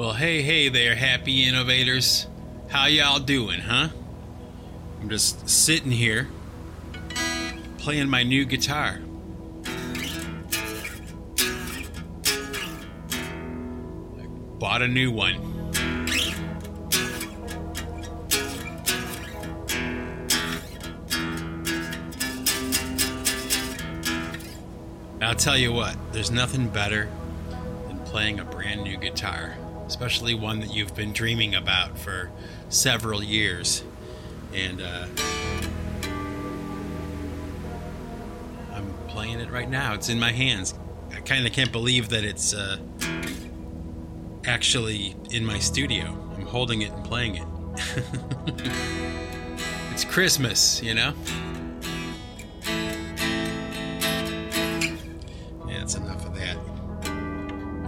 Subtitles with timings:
[0.00, 2.26] Well, hey, hey there, happy innovators.
[2.68, 3.88] How y'all doing, huh?
[4.98, 6.26] I'm just sitting here
[7.76, 8.98] playing my new guitar.
[14.18, 14.26] I
[14.58, 15.34] bought a new one.
[25.20, 27.10] I'll tell you what, there's nothing better
[27.86, 29.56] than playing a brand new guitar,
[29.90, 32.30] especially one that you've been dreaming about for
[32.68, 33.82] several years.
[34.54, 35.06] And uh,
[38.72, 39.94] I'm playing it right now.
[39.94, 40.74] It's in my hands.
[41.12, 42.76] I kind of can't believe that it's uh,
[44.44, 46.16] actually in my studio.
[46.36, 47.46] I'm holding it and playing it.
[49.92, 51.12] it's Christmas, you know?
[55.66, 56.56] Yeah, that's enough of that.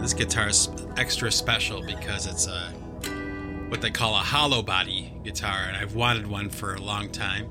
[0.01, 0.69] This guitar is
[1.03, 2.69] extra special because it's a
[3.71, 7.51] what they call a hollow body guitar, and I've wanted one for a long time.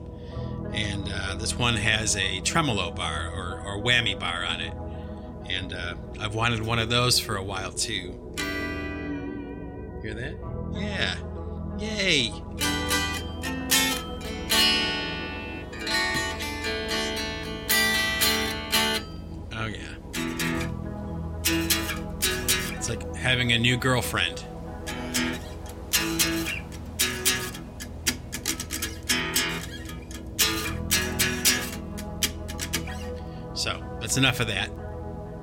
[0.71, 4.73] And uh, this one has a tremolo bar or, or whammy bar on it,
[5.49, 8.17] and uh, I've wanted one of those for a while too.
[10.01, 10.35] Hear that?
[10.71, 11.17] Yeah.
[11.77, 12.31] Yay!
[23.51, 24.45] A new girlfriend.
[33.53, 34.69] So, that's enough of that.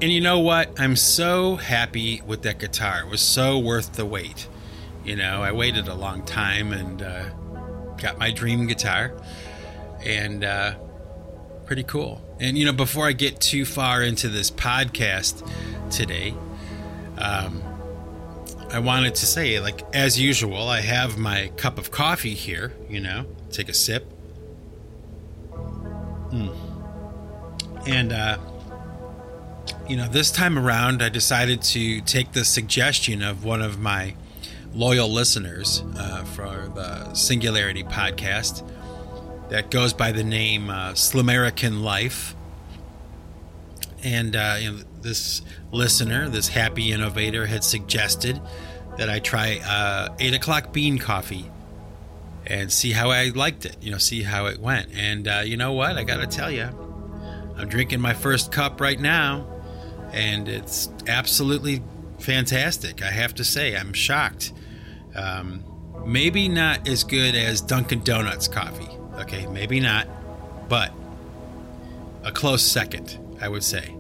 [0.01, 0.79] And you know what?
[0.79, 3.01] I'm so happy with that guitar.
[3.01, 4.49] It was so worth the wait.
[5.05, 7.31] You know, I waited a long time and uh,
[7.97, 9.13] got my dream guitar.
[10.05, 10.75] And uh,
[11.67, 12.25] pretty cool.
[12.41, 15.49] And, you know, before I get too far into this podcast
[15.91, 16.33] today,
[17.19, 17.63] um,
[18.71, 23.01] I wanted to say, like, as usual, I have my cup of coffee here, you
[23.01, 24.07] know, take a sip.
[26.31, 26.55] Mm.
[27.87, 28.39] And, uh,
[29.89, 34.15] you know, this time around, I decided to take the suggestion of one of my
[34.75, 38.69] loyal listeners uh, for the Singularity podcast
[39.49, 42.35] that goes by the name uh, Slamerican Life.
[44.05, 45.43] And uh, you know, this
[45.73, 48.41] listener, this happy innovator, had suggested
[48.97, 51.51] that I try uh, 8 o'clock bean coffee
[52.47, 54.89] and see how I liked it, you know, see how it went.
[54.95, 55.97] And uh, you know what?
[55.97, 56.69] I got to tell you,
[57.57, 59.47] I'm drinking my first cup right now,
[60.13, 61.83] and it's absolutely
[62.19, 63.03] fantastic.
[63.03, 64.53] I have to say, I'm shocked.
[65.15, 65.65] Um,
[66.07, 68.89] maybe not as good as Dunkin' Donuts coffee.
[69.21, 70.09] Okay, maybe not,
[70.69, 70.93] but
[72.25, 73.95] a close second, I would say.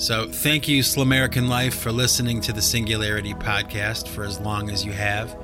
[0.00, 4.82] So, thank you, Slamerican Life, for listening to the Singularity podcast for as long as
[4.82, 5.36] you have.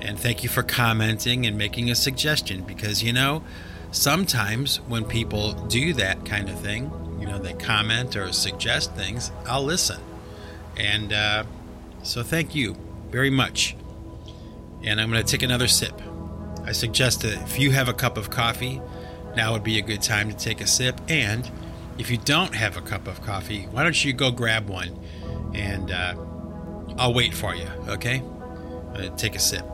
[0.00, 3.44] And thank you for commenting and making a suggestion because, you know,
[3.90, 6.90] sometimes when people do that kind of thing,
[7.20, 10.00] you know, they comment or suggest things, I'll listen.
[10.78, 11.44] And uh,
[12.02, 12.78] so, thank you
[13.10, 13.76] very much.
[14.82, 16.00] And I'm going to take another sip.
[16.64, 18.80] I suggest that if you have a cup of coffee,
[19.36, 21.02] now would be a good time to take a sip.
[21.06, 21.50] And
[21.98, 24.98] if you don't have a cup of coffee, why don't you go grab one
[25.54, 26.14] and uh,
[26.98, 28.22] I'll wait for you, okay?
[28.94, 29.64] Uh, take a sip.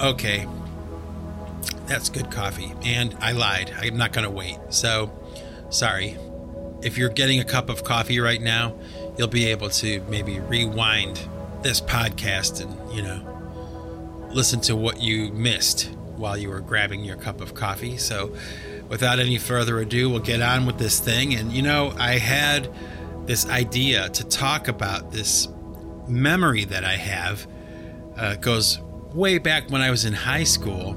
[0.00, 0.46] Okay,
[1.86, 2.72] that's good coffee.
[2.84, 3.72] And I lied.
[3.80, 4.58] I'm not going to wait.
[4.70, 5.10] So,
[5.70, 6.16] sorry.
[6.80, 8.76] If you're getting a cup of coffee right now,
[9.16, 11.20] you'll be able to maybe rewind
[11.62, 17.16] this podcast and, you know, listen to what you missed while you were grabbing your
[17.16, 17.96] cup of coffee.
[17.96, 18.34] So,
[18.88, 21.34] without any further ado, we'll get on with this thing.
[21.34, 22.68] And, you know, I had
[23.26, 25.48] this idea to talk about this
[26.06, 27.46] memory that I have.
[28.16, 28.80] Uh, goes
[29.14, 30.96] way back when I was in high school.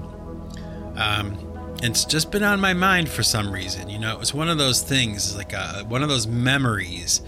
[0.95, 1.37] Um,
[1.83, 3.89] it's just been on my mind for some reason.
[3.89, 7.21] You know, it was one of those things, like a, one of those memories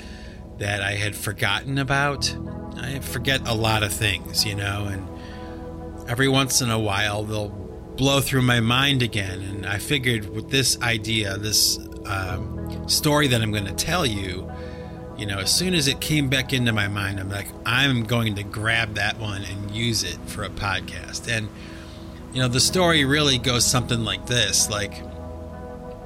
[0.57, 2.35] that I had forgotten about.
[2.77, 7.49] I forget a lot of things, you know, and every once in a while they'll
[7.95, 9.41] blow through my mind again.
[9.41, 14.51] And I figured with this idea, this um, story that I'm going to tell you,
[15.17, 18.35] you know, as soon as it came back into my mind, I'm like, I'm going
[18.35, 21.31] to grab that one and use it for a podcast.
[21.31, 21.49] And,
[22.33, 24.93] you know, the story really goes something like this like,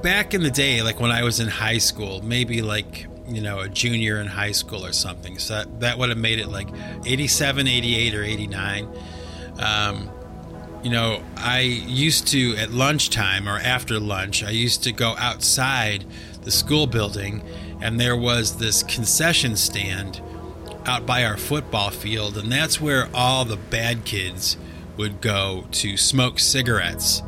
[0.01, 3.60] back in the day, like when I was in high school, maybe like, you know,
[3.60, 5.39] a junior in high school or something.
[5.39, 6.68] So that, that would have made it like
[7.06, 8.88] 87, 88, or 89.
[9.60, 10.10] Um,
[10.88, 16.06] you know, I used to, at lunchtime or after lunch, I used to go outside
[16.44, 17.44] the school building
[17.81, 20.22] and there was this concession stand
[20.86, 24.56] out by our football field, and that's where all the bad kids
[24.95, 27.22] would go to smoke cigarettes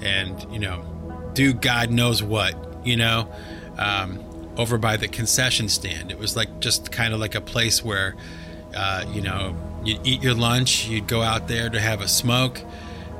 [0.00, 3.30] and, you know, do God knows what, you know,
[3.76, 4.24] um,
[4.56, 6.10] over by the concession stand.
[6.10, 8.16] It was like just kind of like a place where,
[8.74, 9.54] uh, you know,
[9.84, 12.62] you'd eat your lunch, you'd go out there to have a smoke,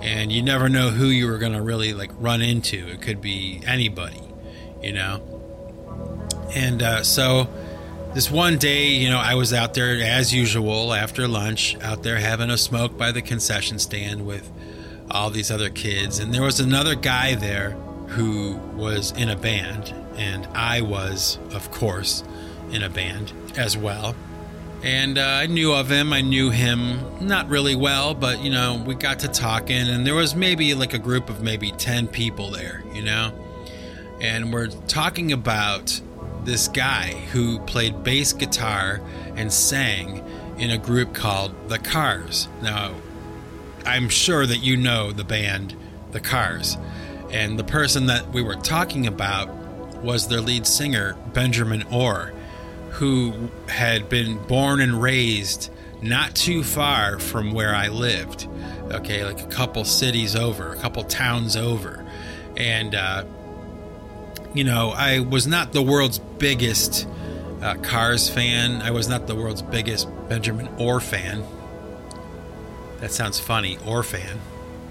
[0.03, 2.89] and you never know who you were going to really like run into.
[2.89, 4.21] It could be anybody,
[4.83, 5.23] you know.
[6.55, 7.49] And uh, so
[8.13, 12.19] this one day, you know, I was out there as usual after lunch, out there
[12.19, 14.51] having a smoke by the concession stand with
[15.11, 16.19] all these other kids.
[16.19, 17.71] And there was another guy there
[18.09, 22.25] who was in a band, and I was, of course,
[22.71, 24.15] in a band as well.
[24.83, 26.13] And uh, I knew of him.
[26.13, 30.15] I knew him not really well, but you know, we got to talking, and there
[30.15, 33.33] was maybe like a group of maybe 10 people there, you know?
[34.21, 36.01] And we're talking about
[36.45, 39.01] this guy who played bass guitar
[39.37, 40.25] and sang
[40.59, 42.49] in a group called The Cars.
[42.61, 42.95] Now,
[43.85, 45.77] I'm sure that you know the band
[46.11, 46.77] The Cars.
[47.31, 49.49] And the person that we were talking about
[50.03, 52.33] was their lead singer, Benjamin Orr,
[53.03, 58.47] who had been born and raised not too far from where I lived.
[58.93, 62.07] Okay, like a couple cities over, a couple towns over.
[62.57, 63.25] And, uh,
[64.55, 67.09] you know, I was not the world's biggest
[67.61, 68.81] uh, Cars fan.
[68.83, 71.43] I was not the world's biggest Benjamin Orr fan.
[73.01, 74.39] That sounds funny, Orr fan.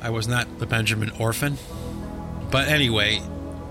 [0.01, 1.57] I was not the Benjamin Orphan.
[2.51, 3.21] But anyway,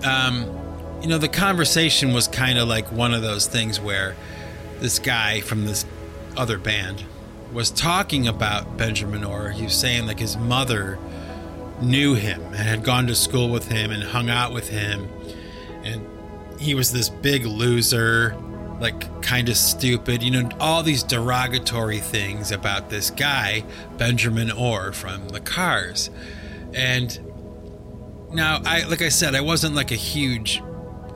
[0.03, 0.60] um,
[1.01, 4.15] you know, the conversation was kind of like one of those things where
[4.79, 5.85] this guy from this
[6.37, 7.03] other band
[7.51, 9.49] was talking about Benjamin Orr.
[9.49, 10.97] He was saying like his mother
[11.81, 15.09] knew him and had gone to school with him and hung out with him
[15.83, 16.05] and
[16.59, 18.37] he was this big loser,
[18.79, 23.63] like kind of stupid, you know, all these derogatory things about this guy,
[23.97, 26.11] Benjamin Orr from the Cars.
[26.73, 27.19] And
[28.31, 30.61] now I like I said, I wasn't like a huge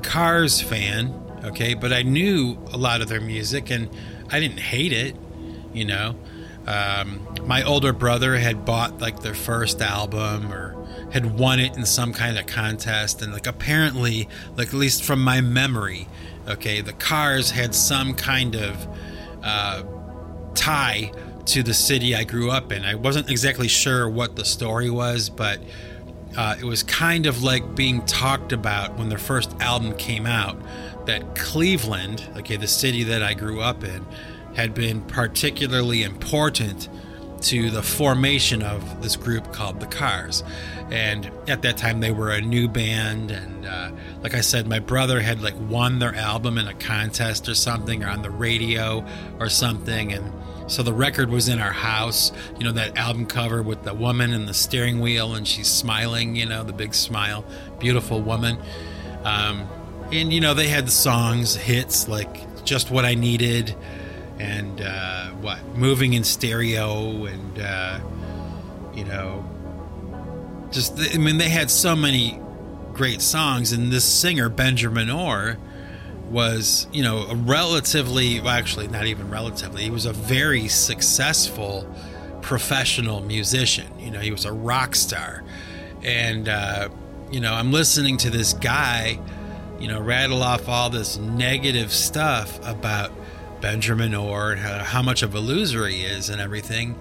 [0.06, 1.14] Cars fan,
[1.44, 3.90] okay, but I knew a lot of their music and
[4.32, 5.16] I didn't hate it,
[5.74, 6.16] you know.
[6.68, 10.76] Um, my older brother had bought like their first album or
[11.12, 15.22] had won it in some kind of contest and like apparently like at least from
[15.22, 16.08] my memory
[16.48, 18.88] okay the cars had some kind of
[19.44, 19.84] uh,
[20.56, 21.12] tie
[21.46, 25.30] to the city i grew up in i wasn't exactly sure what the story was
[25.30, 25.60] but
[26.38, 30.58] uh, it was kind of like being talked about when their first album came out
[31.06, 34.06] that cleveland okay the city that i grew up in
[34.56, 36.88] had been particularly important
[37.42, 40.44] to the formation of this group called the Cars.
[40.90, 43.30] And at that time, they were a new band.
[43.30, 43.92] And uh,
[44.24, 48.04] like I said, my brother had like won their album in a contest or something,
[48.04, 49.06] or on the radio
[49.40, 50.14] or something.
[50.14, 50.32] And
[50.68, 52.32] so the record was in our house.
[52.58, 56.36] You know that album cover with the woman and the steering wheel, and she's smiling.
[56.36, 57.46] You know the big smile,
[57.80, 58.58] beautiful woman.
[59.24, 59.68] Um,
[60.12, 63.76] and you know they had the songs, hits like "Just What I Needed."
[64.40, 68.00] and uh, what moving in stereo and uh,
[68.94, 69.46] you know
[70.72, 72.40] just i mean they had so many
[72.94, 75.58] great songs and this singer benjamin orr
[76.30, 81.88] was you know a relatively well actually not even relatively he was a very successful
[82.42, 85.44] professional musician you know he was a rock star
[86.04, 86.90] and uh,
[87.32, 89.20] you know i'm listening to this guy
[89.80, 93.12] you know rattle off all this negative stuff about
[93.62, 96.96] Benjamin Orr, how much of a loser he is, and everything.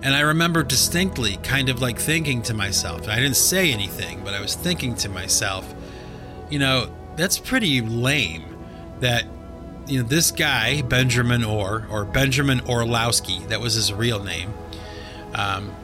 [0.00, 4.32] And I remember distinctly kind of like thinking to myself, I didn't say anything, but
[4.32, 5.74] I was thinking to myself,
[6.50, 8.44] you know, that's pretty lame
[9.00, 9.26] that,
[9.86, 14.54] you know, this guy, Benjamin Orr, or Benjamin Orlowski, that was his real name,
[15.34, 15.74] um,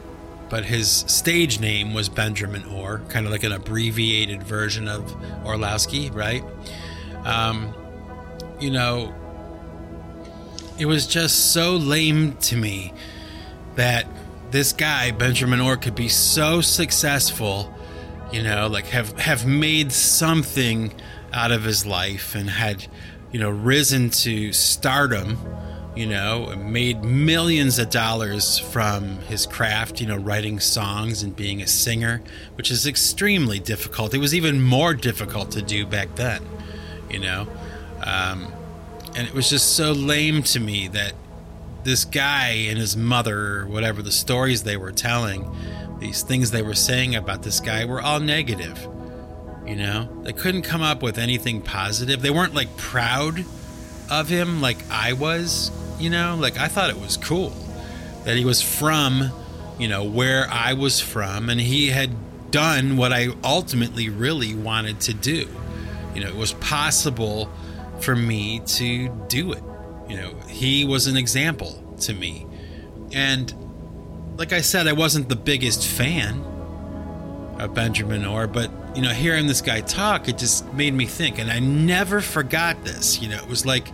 [0.48, 5.14] but his stage name was Benjamin Orr, kind of like an abbreviated version of
[5.44, 6.44] Orlowski, right?
[7.24, 7.74] Um,
[8.60, 9.12] you know,
[10.78, 12.92] it was just so lame to me
[13.74, 14.06] that
[14.50, 17.74] this guy Benjamin Orr could be so successful,
[18.32, 20.92] you know, like have have made something
[21.34, 22.86] out of his life and had,
[23.32, 25.36] you know, risen to stardom,
[25.96, 31.60] you know, made millions of dollars from his craft, you know, writing songs and being
[31.60, 32.22] a singer,
[32.54, 34.14] which is extremely difficult.
[34.14, 36.42] It was even more difficult to do back then,
[37.10, 37.48] you know.
[38.02, 38.52] Um,
[39.16, 41.14] and it was just so lame to me that
[41.84, 45.50] this guy and his mother, whatever the stories they were telling,
[45.98, 48.88] these things they were saying about this guy were all negative.
[49.66, 52.20] You know, they couldn't come up with anything positive.
[52.20, 53.44] They weren't like proud
[54.10, 57.52] of him like I was, you know, like I thought it was cool
[58.24, 59.30] that he was from,
[59.78, 62.10] you know, where I was from and he had
[62.50, 65.48] done what I ultimately really wanted to do.
[66.14, 67.50] You know, it was possible
[68.00, 69.62] for me to do it.
[70.08, 72.46] You know, he was an example to me.
[73.12, 73.52] And
[74.36, 76.42] like I said, I wasn't the biggest fan
[77.58, 81.38] of Benjamin Orr, but you know, hearing this guy talk, it just made me think,
[81.38, 83.20] and I never forgot this.
[83.20, 83.88] You know, it was like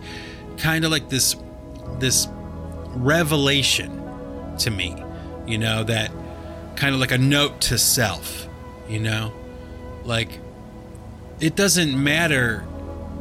[0.57, 1.35] kind of like this
[1.99, 2.27] this
[2.95, 5.03] revelation to me.
[5.47, 6.11] You know, that
[6.75, 8.47] kind of like a note to self.
[8.87, 9.33] You know,
[10.03, 10.39] like
[11.39, 12.65] it doesn't matter.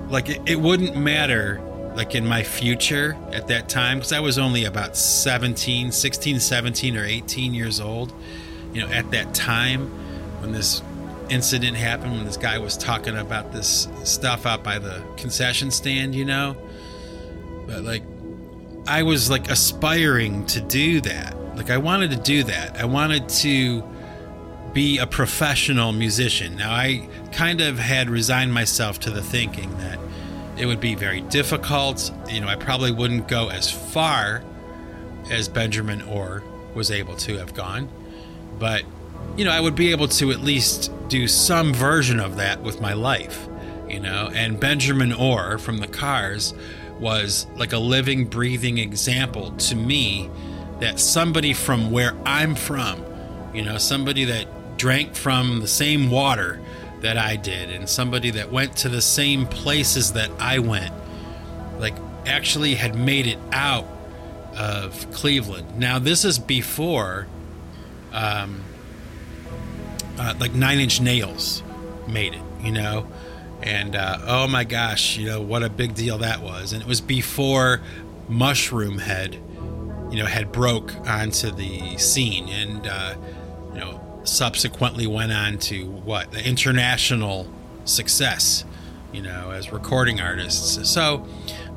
[0.08, 1.60] Like it, it wouldn't matter
[1.94, 6.96] like in my future at that time because I was only about 17, 16, 17
[6.96, 8.12] or 18 years old.
[8.72, 9.88] You know, at that time
[10.40, 10.82] when this
[11.30, 16.14] incident happened when this guy was talking about this stuff out by the concession stand,
[16.14, 16.56] you know?
[17.66, 18.02] But like
[18.86, 21.36] I was like aspiring to do that.
[21.56, 22.76] Like I wanted to do that.
[22.76, 23.82] I wanted to
[24.72, 26.56] be a professional musician.
[26.56, 29.98] Now I kind of had resigned myself to the thinking that
[30.56, 32.12] it would be very difficult.
[32.28, 34.42] You know, I probably wouldn't go as far
[35.30, 36.42] as Benjamin Orr
[36.74, 37.88] was able to have gone,
[38.58, 38.84] but
[39.40, 42.78] you know, I would be able to at least do some version of that with
[42.78, 43.48] my life,
[43.88, 44.30] you know.
[44.34, 46.52] And Benjamin Orr from the Cars
[46.98, 50.28] was like a living, breathing example to me
[50.80, 53.02] that somebody from where I'm from,
[53.54, 56.60] you know, somebody that drank from the same water
[57.00, 60.92] that I did, and somebody that went to the same places that I went,
[61.78, 61.94] like
[62.26, 63.86] actually had made it out
[64.54, 65.78] of Cleveland.
[65.78, 67.26] Now, this is before.
[68.12, 68.64] Um,
[70.20, 71.62] uh, like Nine Inch Nails
[72.06, 73.06] made it, you know,
[73.62, 76.88] and uh, oh my gosh, you know what a big deal that was, and it
[76.88, 77.80] was before
[78.28, 83.14] Mushroom Mushroomhead, you know, had broke onto the scene, and uh,
[83.72, 86.32] you know subsequently went on to what?
[86.32, 87.50] The international
[87.86, 88.66] success,
[89.12, 90.86] you know, as recording artists.
[90.90, 91.26] So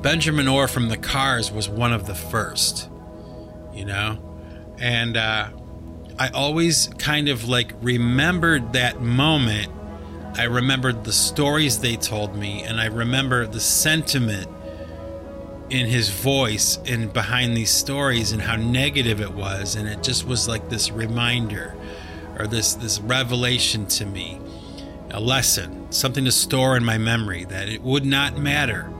[0.01, 2.89] Benjamin Orr from the Cars was one of the first,
[3.73, 4.17] you know,
[4.79, 5.47] and uh,
[6.17, 9.71] I always kind of like remembered that moment.
[10.35, 14.47] I remembered the stories they told me, and I remember the sentiment
[15.69, 19.75] in his voice and behind these stories and how negative it was.
[19.75, 21.75] And it just was like this reminder
[22.37, 24.39] or this, this revelation to me,
[25.11, 28.91] a lesson, something to store in my memory that it would not matter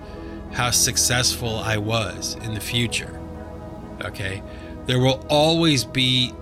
[0.52, 3.20] how successful I was in the future.
[4.02, 4.42] Okay.
[4.86, 6.34] There will always be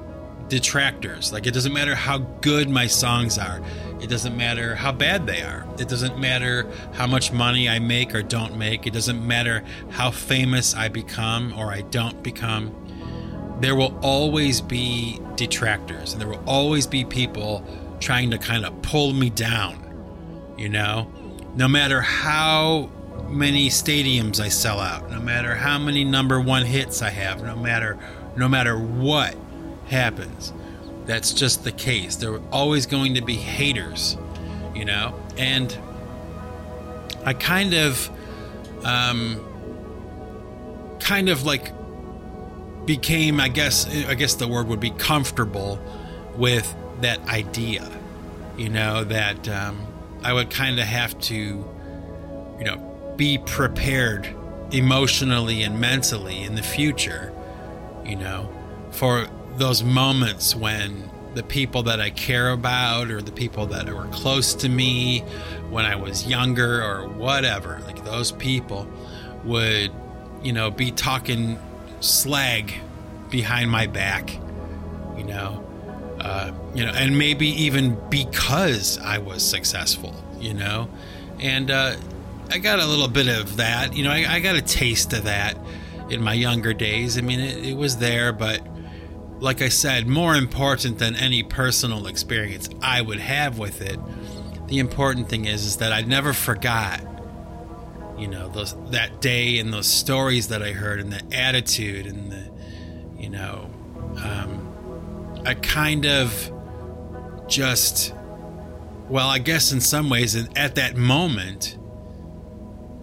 [0.52, 1.32] detractors.
[1.32, 3.62] Like it doesn't matter how good my songs are.
[4.02, 5.66] It doesn't matter how bad they are.
[5.80, 8.86] It doesn't matter how much money I make or don't make.
[8.86, 12.76] It doesn't matter how famous I become or I don't become.
[13.62, 17.66] There will always be detractors and there will always be people
[18.02, 19.78] trying to kind of pull me down.
[20.58, 21.10] You know,
[21.56, 22.90] no matter how
[23.30, 27.56] many stadiums I sell out, no matter how many number 1 hits I have, no
[27.56, 27.98] matter
[28.36, 29.36] no matter what
[29.92, 30.54] happens.
[31.06, 32.16] That's just the case.
[32.16, 34.18] There are always going to be haters,
[34.74, 35.14] you know?
[35.38, 35.78] And
[37.26, 38.10] I kind of,
[38.84, 39.40] um,
[41.00, 41.74] kind of like
[42.86, 45.80] became, I guess, I guess the word would be comfortable
[46.36, 47.90] with that idea,
[48.58, 49.86] you know, that um,
[50.24, 54.34] I would kind of have to, you know, be prepared
[54.72, 57.34] emotionally and mentally in the future,
[58.06, 58.50] you know,
[58.92, 64.08] for those moments when the people that I care about or the people that were
[64.08, 65.20] close to me
[65.70, 68.88] when I was younger or whatever, like those people
[69.46, 69.92] would,
[70.44, 71.58] you know, be talking
[72.02, 72.74] slag
[73.30, 74.38] behind my back,
[75.18, 75.66] you know,
[76.20, 80.90] uh, you know, and maybe even because I was successful, you know,
[81.40, 81.96] and uh,
[82.52, 85.24] I got a little bit of that, you know, I, I got a taste of
[85.24, 85.58] that
[86.10, 87.18] in my younger days.
[87.18, 88.62] I mean, it, it was there, but
[89.42, 94.00] like I said, more important than any personal experience I would have with it,
[94.68, 97.02] the important thing is is that I never forgot,
[98.18, 102.32] you know, those that day and those stories that I heard and the attitude and
[102.32, 102.52] the,
[103.18, 103.70] you know,
[104.24, 106.52] um, I kind of
[107.48, 108.14] just,
[109.10, 111.80] well, I guess in some ways, at that moment,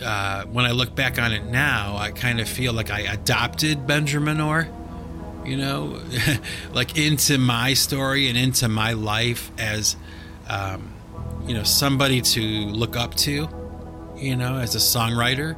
[0.05, 3.89] uh, when I look back on it now, I kind of feel like I adopted
[3.89, 4.69] Benjamin Orr
[5.49, 6.01] you know,
[6.73, 9.97] like into my story and into my life as,
[10.49, 10.93] um,
[11.47, 13.49] you know, somebody to look up to,
[14.17, 15.57] you know, as a songwriter.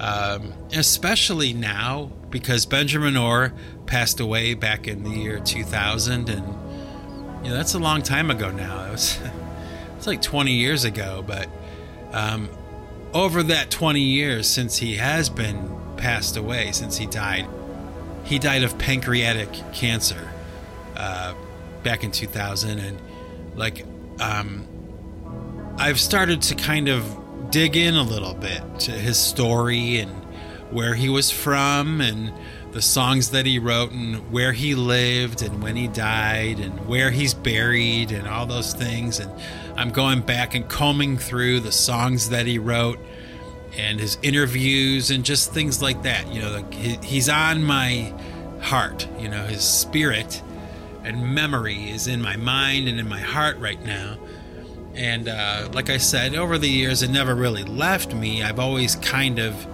[0.00, 3.52] Um, especially now because Benjamin Orr
[3.86, 6.46] passed away back in the year 2000, and
[7.44, 8.84] you know that's a long time ago now.
[8.88, 9.18] It was
[9.96, 11.48] it's like 20 years ago, but
[12.12, 12.48] um,
[13.12, 17.48] over that 20 years since he has been passed away, since he died,
[18.28, 20.30] he died of pancreatic cancer
[20.96, 21.34] uh,
[21.82, 23.00] back in 2000, and
[23.56, 23.86] like
[24.20, 24.68] um,
[25.78, 30.10] I've started to kind of dig in a little bit to his story and
[30.70, 32.30] where he was from and
[32.72, 37.10] the songs that he wrote and where he lived and when he died and where
[37.10, 39.20] he's buried and all those things.
[39.20, 39.32] And
[39.74, 42.98] I'm going back and combing through the songs that he wrote
[43.76, 46.72] and his interviews and just things like that you know like
[47.04, 48.12] he's on my
[48.62, 50.42] heart you know his spirit
[51.04, 54.18] and memory is in my mind and in my heart right now
[54.94, 58.96] and uh, like I said over the years it never really left me I've always
[58.96, 59.66] kind of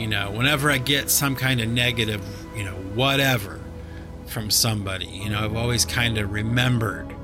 [0.00, 2.22] you know, whenever I get some kind of negative,
[2.56, 3.60] you know, whatever
[4.24, 7.14] from somebody, you know, I've always kind of remembered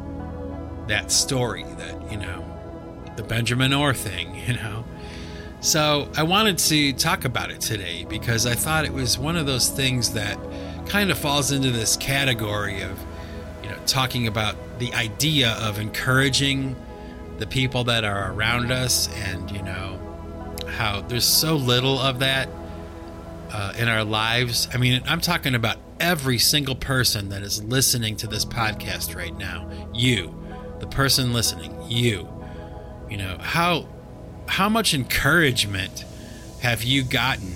[0.87, 2.45] that story that, you know,
[3.17, 4.85] the Benjamin Orr thing, you know.
[5.67, 9.47] So I wanted to talk about it today because I thought it was one of
[9.47, 10.39] those things that
[10.87, 12.97] kind of falls into this category of,
[13.65, 16.77] you know, talking about the idea of encouraging
[17.39, 19.99] the people that are around us and, you know,
[20.69, 22.49] how there's so little of that
[23.51, 24.69] uh, in our lives.
[24.73, 29.37] I mean, I'm talking about every single person that is listening to this podcast right
[29.37, 29.69] now.
[29.93, 30.33] You,
[30.79, 32.29] the person listening, you.
[33.11, 33.89] You know how
[34.47, 36.05] how much encouragement
[36.61, 37.55] have you gotten?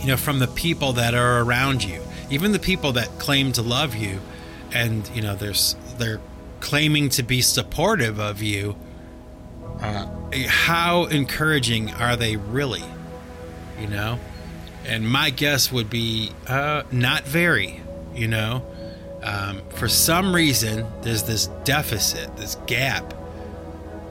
[0.00, 2.00] You know, from the people that are around you,
[2.30, 4.20] even the people that claim to love you,
[4.72, 6.20] and you know, there's they're
[6.60, 8.76] claiming to be supportive of you.
[9.80, 10.06] Uh,
[10.46, 12.84] how encouraging are they really?
[13.78, 14.18] You know,
[14.86, 17.80] and my guess would be uh, not very,
[18.14, 18.64] you know.
[19.22, 23.12] Um, for some reason, there's this deficit, this gap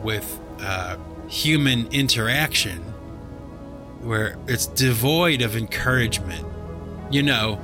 [0.03, 0.97] with uh,
[1.29, 2.81] human interaction
[4.01, 6.45] where it's devoid of encouragement.
[7.11, 7.61] You know,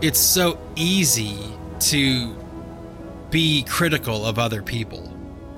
[0.00, 1.38] it's so easy
[1.80, 2.36] to
[3.30, 5.12] be critical of other people.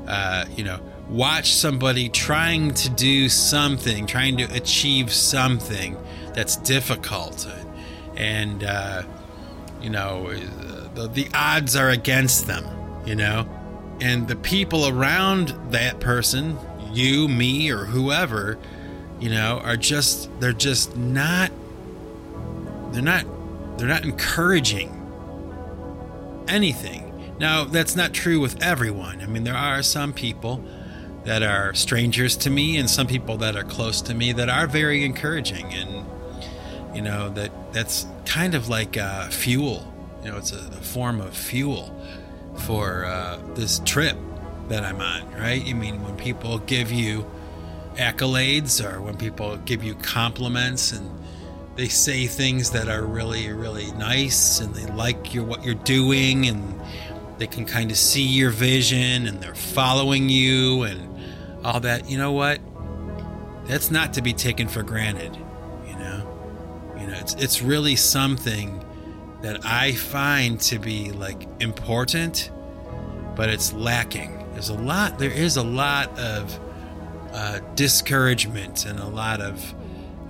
[0.06, 5.96] Uh, you know, watch somebody trying to do something, trying to achieve something
[6.34, 7.48] that's difficult,
[8.16, 9.02] and uh,
[9.80, 10.32] you know
[10.94, 12.64] the, the odds are against them.
[13.06, 13.48] You know,
[14.00, 16.58] and the people around that person,
[16.92, 18.58] you, me, or whoever,
[19.20, 21.50] you know, are just they're just not
[22.90, 23.24] they're not
[23.78, 24.94] they're not encouraging
[26.48, 27.04] anything.
[27.38, 29.20] Now, that's not true with everyone.
[29.20, 30.64] I mean, there are some people
[31.24, 34.66] that are strangers to me and some people that are close to me that are
[34.66, 36.06] very encouraging and
[36.94, 41.20] you know that that's kind of like uh, fuel you know it's a, a, form
[41.20, 41.94] of fuel
[42.56, 44.16] for uh, this trip
[44.68, 47.24] that i'm on right i mean when people give you
[47.96, 51.10] accolades or when people give you compliments and
[51.76, 56.46] they say things that are really really nice and they like your what you're doing
[56.46, 56.80] and
[57.38, 61.00] they can kind of see your vision and they're following you and
[61.64, 62.60] all that you know what
[63.66, 65.36] that's not to be taken for granted
[65.88, 66.94] you know?
[67.00, 68.84] You know, it's it's really something
[69.42, 72.50] that I find to be like important,
[73.36, 74.37] but it's lacking.
[74.58, 75.20] There's a lot.
[75.20, 76.58] There is a lot of
[77.32, 79.72] uh, discouragement and a lot of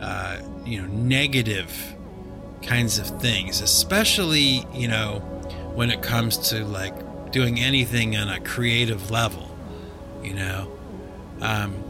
[0.02, 1.96] uh, you know negative
[2.60, 5.20] kinds of things, especially you know
[5.74, 9.48] when it comes to like doing anything on a creative level.
[10.22, 10.78] You know,
[11.40, 11.82] um,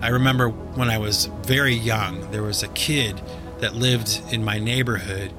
[0.00, 3.22] I remember when I was very young, there was a kid
[3.60, 5.32] that lived in my neighborhood.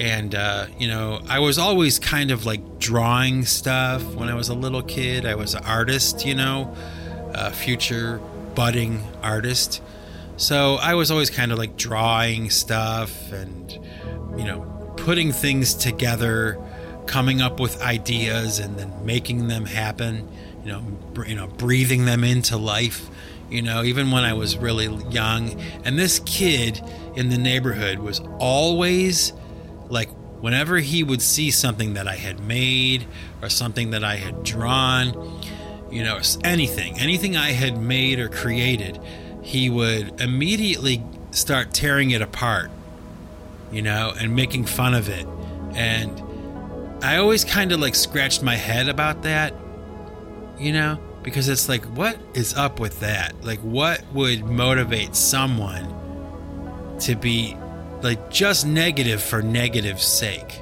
[0.00, 4.48] And, uh, you know, I was always kind of like drawing stuff when I was
[4.48, 5.26] a little kid.
[5.26, 6.74] I was an artist, you know,
[7.34, 8.18] a future
[8.54, 9.82] budding artist.
[10.38, 13.70] So I was always kind of like drawing stuff and,
[14.38, 14.62] you know,
[14.96, 16.58] putting things together,
[17.04, 20.26] coming up with ideas and then making them happen,
[20.64, 20.80] you know,
[21.12, 23.10] br- you know, breathing them into life
[23.50, 25.60] you know, even when I was really young.
[25.84, 26.80] And this kid
[27.16, 29.32] in the neighborhood was always
[29.90, 30.08] like,
[30.40, 33.06] whenever he would see something that I had made
[33.42, 35.40] or something that I had drawn,
[35.90, 38.98] you know, anything, anything I had made or created,
[39.42, 42.70] he would immediately start tearing it apart,
[43.70, 45.26] you know, and making fun of it.
[45.74, 46.22] And
[47.02, 49.54] I always kind of like scratched my head about that,
[50.58, 53.34] you know, because it's like, what is up with that?
[53.44, 57.56] Like, what would motivate someone to be
[58.02, 60.60] like just negative for negative's sake?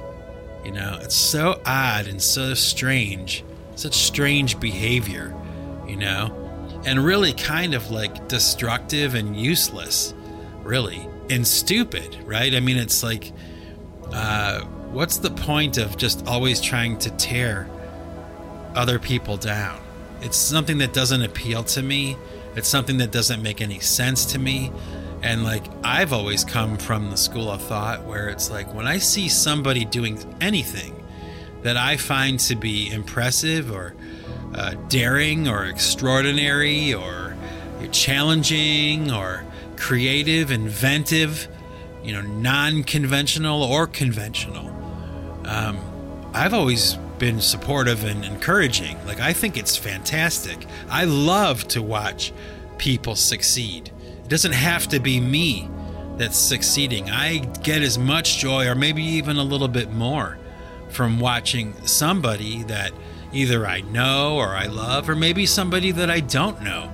[0.63, 3.43] You know, it's so odd and so strange,
[3.75, 5.35] such strange behavior,
[5.87, 10.13] you know, and really kind of like destructive and useless,
[10.63, 12.53] really, and stupid, right?
[12.53, 13.31] I mean, it's like,
[14.11, 17.69] uh, what's the point of just always trying to tear
[18.75, 19.81] other people down?
[20.21, 22.17] It's something that doesn't appeal to me.
[22.55, 24.71] It's something that doesn't make any sense to me.
[25.21, 28.99] And like, I've always come from the school of thought where it's like, when I
[28.99, 30.95] see somebody doing anything
[31.61, 33.95] that I find to be impressive or
[34.53, 37.35] uh, daring or extraordinary or
[37.91, 39.43] challenging or
[39.75, 41.47] creative, inventive,
[42.03, 44.67] you know, non conventional or conventional,
[45.45, 45.77] um,
[46.33, 48.97] I've always been supportive and encouraging.
[49.05, 50.65] Like, I think it's fantastic.
[50.89, 52.31] I love to watch
[52.77, 53.91] people succeed.
[54.29, 55.67] It doesn't have to be me
[56.17, 57.09] that's succeeding.
[57.09, 60.37] I get as much joy, or maybe even a little bit more,
[60.89, 62.91] from watching somebody that
[63.33, 66.93] either I know or I love, or maybe somebody that I don't know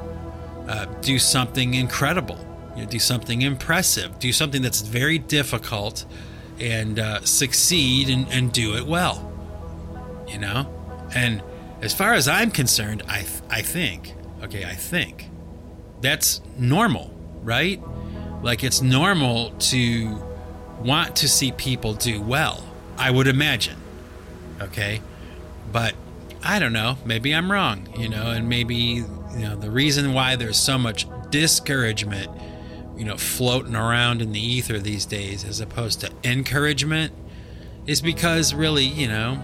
[0.70, 2.40] uh, do something incredible,
[2.74, 6.06] you know, do something impressive, do something that's very difficult,
[6.62, 9.30] and uh, succeed and, and do it well.
[10.26, 10.74] You know?
[11.14, 11.44] And
[11.82, 15.30] as far as I'm concerned, I, th- I think, okay, I think
[16.00, 17.12] that's normal,
[17.46, 17.82] right?
[18.42, 20.22] Like it's normal to
[20.80, 22.64] want to see people do well,
[22.98, 23.78] I would imagine.
[24.62, 25.02] Okay?
[25.72, 25.96] But
[26.44, 30.36] I don't know, maybe I'm wrong, you know, and maybe, you know, the reason why
[30.36, 32.30] there's so much discouragement,
[32.98, 37.14] you know, floating around in the ether these days as opposed to encouragement
[37.88, 39.44] is because really, you know,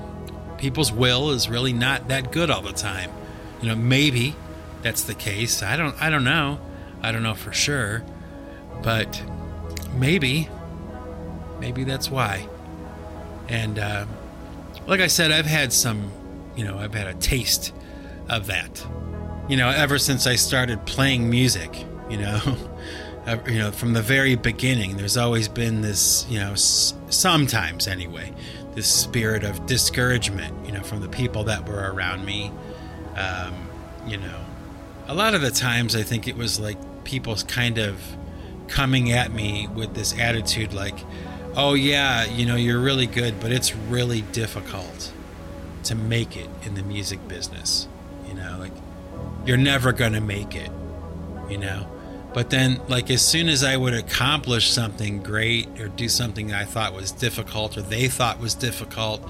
[0.57, 3.11] people's will is really not that good all the time.
[3.61, 4.35] You know, maybe
[4.81, 5.61] that's the case.
[5.63, 6.59] I don't I don't know.
[7.01, 8.03] I don't know for sure.
[8.83, 9.21] But
[9.93, 10.49] maybe
[11.59, 12.47] maybe that's why.
[13.47, 14.05] And uh,
[14.87, 16.11] like I said, I've had some,
[16.55, 17.73] you know, I've had a taste
[18.29, 18.85] of that.
[19.47, 22.57] You know, ever since I started playing music, you know,
[23.47, 28.33] you know, from the very beginning, there's always been this, you know, s- sometimes anyway,
[28.73, 32.51] this spirit of discouragement, you know, from the people that were around me.
[33.15, 33.53] Um,
[34.07, 34.39] you know,
[35.07, 37.99] a lot of the times I think it was like people kind of
[38.67, 40.95] coming at me with this attitude like,
[41.55, 45.11] oh, yeah, you know, you're really good, but it's really difficult
[45.83, 47.87] to make it in the music business.
[48.27, 48.71] You know, like,
[49.45, 50.71] you're never going to make it,
[51.49, 51.87] you know?
[52.33, 56.63] But then, like, as soon as I would accomplish something great or do something I
[56.63, 59.27] thought was difficult or they thought was difficult,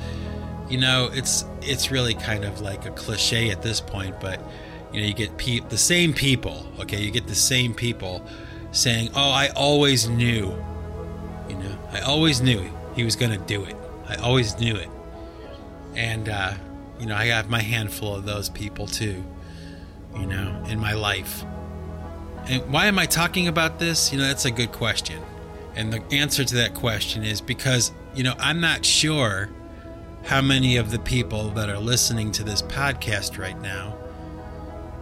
[0.69, 4.19] you know, it's it's really kind of like a cliche at this point.
[4.21, 4.39] But
[4.93, 6.65] you know, you get pe- the same people.
[6.79, 8.25] Okay, you get the same people
[8.71, 10.53] saying, "Oh, I always knew."
[11.49, 13.75] You know, I always knew he was going to do it.
[14.07, 14.89] I always knew it.
[15.95, 16.53] And uh,
[16.99, 19.23] you know, I have my handful of those people too.
[20.15, 21.43] You know, in my life.
[22.47, 24.11] And why am I talking about this?
[24.11, 25.21] You know, that's a good question.
[25.75, 29.49] And the answer to that question is because, you know, I'm not sure
[30.25, 33.95] how many of the people that are listening to this podcast right now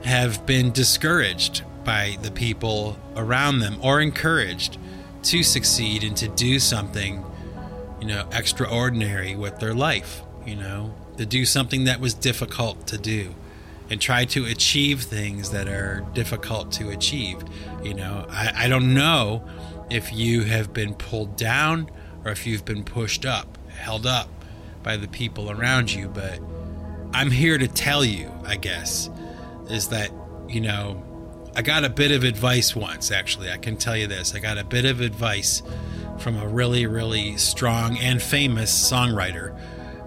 [0.04, 4.78] have been discouraged by the people around them or encouraged
[5.24, 7.24] to succeed and to do something,
[8.00, 12.98] you know, extraordinary with their life, you know, to do something that was difficult to
[12.98, 13.34] do
[13.90, 17.44] and try to achieve things that are difficult to achieve.
[17.84, 19.44] You know, I, I don't know
[19.90, 21.90] if you have been pulled down
[22.24, 24.30] or if you've been pushed up, held up
[24.84, 26.40] by the people around you, but
[27.14, 29.10] I'm here to tell you, I guess,
[29.70, 30.12] is that,
[30.48, 31.04] you know,
[31.56, 33.52] I got a bit of advice once, actually.
[33.52, 34.36] I can tell you this.
[34.36, 35.62] I got a bit of advice
[36.18, 39.58] from a really, really strong and famous songwriter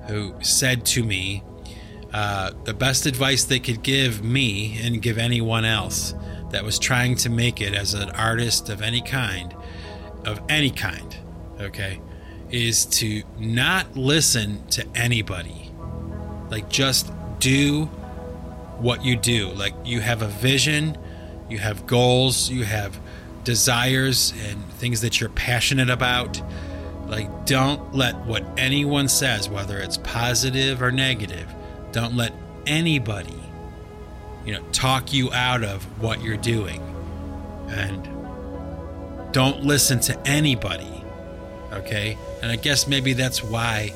[0.09, 1.42] who said to me,
[2.12, 6.14] uh, the best advice they could give me and give anyone else
[6.51, 9.55] that was trying to make it as an artist of any kind,
[10.27, 11.16] of any kind,
[11.61, 12.01] okay,
[12.51, 15.70] is to not listen to anybody.
[16.51, 17.90] Like, just do
[18.78, 19.48] what you do.
[19.50, 20.96] Like, you have a vision,
[21.48, 22.98] you have goals, you have
[23.44, 26.40] desires and things that you're passionate about.
[27.06, 31.48] Like, don't let what anyone says, whether it's positive or negative,
[31.90, 32.32] don't let
[32.66, 33.42] anybody,
[34.46, 36.80] you know, talk you out of what you're doing.
[37.68, 41.04] And don't listen to anybody.
[41.72, 42.16] Okay?
[42.42, 43.92] And I guess maybe that's why,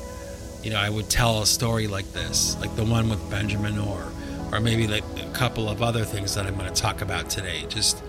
[0.63, 4.11] you know, I would tell a story like this, like the one with Benjamin Orr,
[4.51, 7.65] or maybe like a couple of other things that I'm going to talk about today.
[7.69, 8.01] Just,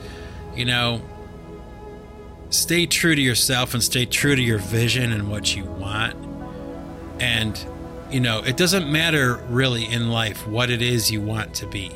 [0.55, 1.03] you know,
[2.51, 6.17] stay true to yourself and stay true to your vision and what you want.
[7.21, 7.59] And,
[8.11, 11.93] you know, it doesn't matter really in life what it is you want to be.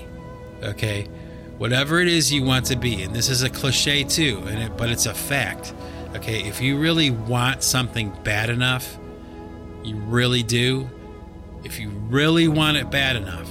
[0.63, 1.09] Okay?
[1.59, 4.77] Whatever it is you want to be, and this is a cliche too, and it,
[4.77, 5.73] but it's a fact.
[6.17, 8.99] Okay, if you really want something bad enough,
[9.85, 10.91] you really do.
[11.65, 13.49] If you really want it bad enough,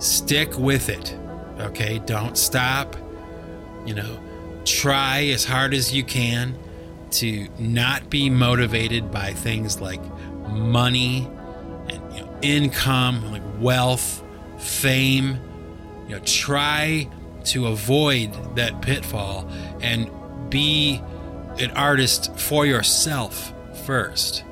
[0.00, 1.16] stick with it.
[1.58, 2.96] Okay, don't stop.
[3.86, 4.18] You know,
[4.64, 6.58] try as hard as you can
[7.12, 10.00] to not be motivated by things like
[10.48, 11.28] money
[11.88, 14.22] and you know, income, like wealth,
[14.58, 15.38] fame.
[16.08, 17.08] You know, try
[17.44, 19.48] to avoid that pitfall
[19.80, 20.10] and
[20.50, 21.00] be
[21.58, 23.52] an artist for yourself
[23.84, 24.44] first.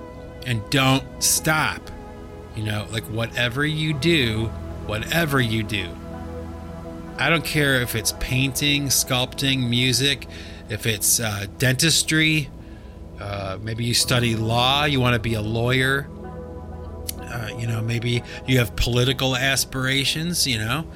[0.46, 1.90] And don't stop.
[2.56, 4.50] You know, like whatever you do,
[4.88, 5.88] whatever you do,
[7.18, 10.26] I don't care if it's painting, sculpting, music,
[10.70, 12.48] if it's uh, dentistry,
[13.20, 16.08] uh, maybe you study law, you want to be a lawyer.
[17.20, 20.86] Uh, you know, maybe you have political aspirations, you know.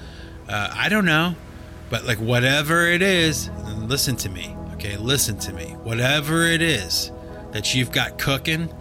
[0.48, 1.34] Uh, I don't know.
[1.90, 4.96] But, like, whatever it is, listen to me, okay?
[4.96, 5.76] Listen to me.
[5.82, 7.12] Whatever it is
[7.50, 8.72] that you've got cooking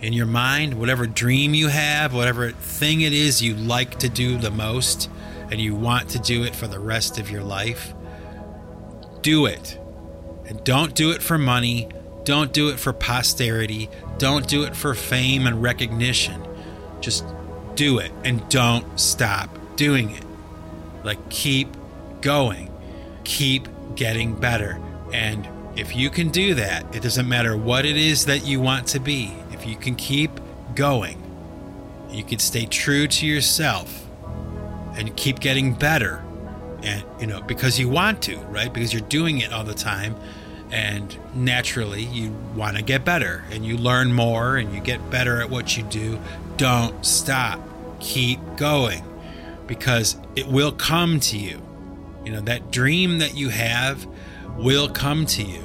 [0.00, 4.38] in your mind, whatever dream you have, whatever thing it is you like to do
[4.38, 5.10] the most,
[5.50, 7.94] and you want to do it for the rest of your life,
[9.22, 9.78] do it.
[10.46, 11.88] And don't do it for money.
[12.24, 13.90] Don't do it for posterity.
[14.18, 16.46] Don't do it for fame and recognition.
[17.00, 17.24] Just
[17.74, 20.24] do it and don't stop doing it.
[21.04, 21.68] Like, keep
[22.20, 22.70] going,
[23.24, 24.80] keep getting better.
[25.12, 28.88] And if you can do that, it doesn't matter what it is that you want
[28.88, 29.32] to be,
[29.68, 30.30] you can keep
[30.74, 31.22] going,
[32.10, 34.06] you can stay true to yourself
[34.96, 36.24] and keep getting better
[36.82, 38.72] and you know because you want to right?
[38.72, 40.16] Because you're doing it all the time
[40.70, 45.40] and naturally you want to get better and you learn more and you get better
[45.40, 46.18] at what you do.
[46.56, 47.60] Don't stop.
[48.00, 49.02] Keep going
[49.66, 51.60] because it will come to you.
[52.24, 54.06] You know that dream that you have
[54.56, 55.62] will come to you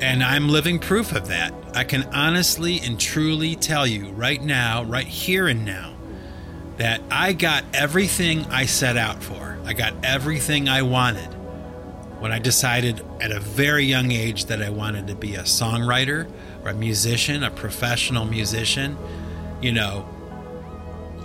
[0.00, 4.82] and i'm living proof of that i can honestly and truly tell you right now
[4.84, 5.94] right here and now
[6.80, 9.58] that I got everything I set out for.
[9.66, 11.26] I got everything I wanted
[12.20, 16.26] when I decided at a very young age that I wanted to be a songwriter
[16.64, 18.96] or a musician, a professional musician.
[19.60, 20.08] You know,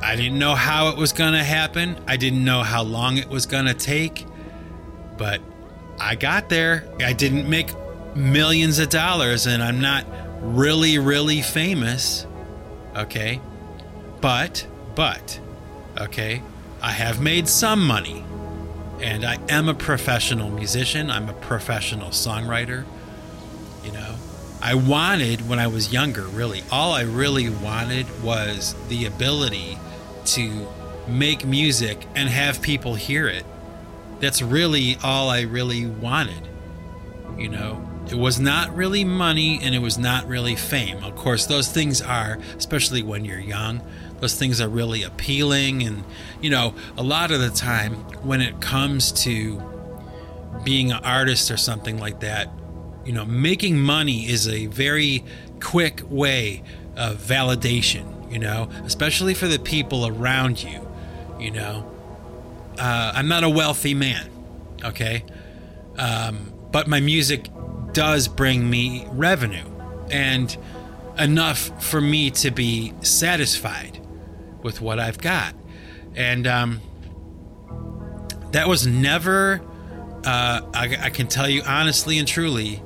[0.02, 3.30] I didn't know how it was going to happen, I didn't know how long it
[3.30, 4.26] was going to take,
[5.18, 5.40] but
[6.02, 6.86] I got there.
[7.00, 7.70] I didn't make
[8.16, 10.06] millions of dollars and I'm not
[10.42, 12.26] really, really famous.
[12.96, 13.42] Okay.
[14.22, 15.40] But, but,
[15.98, 16.42] Okay.
[16.82, 18.24] I have made some money.
[19.02, 21.10] And I am a professional musician.
[21.10, 22.86] I'm a professional songwriter.
[23.84, 24.16] You know,
[24.62, 29.78] I wanted when I was younger, really, all I really wanted was the ability
[30.26, 30.68] to
[31.08, 33.46] make music and have people hear it.
[34.22, 36.48] That's really all I really wanted.
[37.38, 41.04] You know, it was not really money and it was not really fame.
[41.04, 43.82] Of course, those things are, especially when you're young,
[44.20, 45.84] those things are really appealing.
[45.84, 46.04] And,
[46.42, 49.62] you know, a lot of the time when it comes to
[50.64, 52.50] being an artist or something like that,
[53.06, 55.24] you know, making money is a very
[55.60, 56.64] quick way
[56.96, 60.88] of validation, you know, especially for the people around you.
[61.40, 61.92] You know,
[62.80, 64.30] uh, I'm not a wealthy man,
[64.84, 65.24] okay?
[65.98, 67.50] Um, but my music
[67.96, 69.66] does bring me revenue
[70.12, 70.56] and
[71.18, 74.06] enough for me to be satisfied
[74.62, 75.56] with what I've got.
[76.14, 76.82] And um,
[78.52, 79.62] that was never,
[80.26, 82.84] uh, I, I can tell you honestly and truly,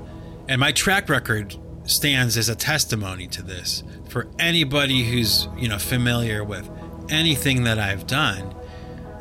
[0.48, 5.80] and my track record stands as a testimony to this for anybody who's you know
[5.80, 6.70] familiar with
[7.10, 8.56] anything that I've done.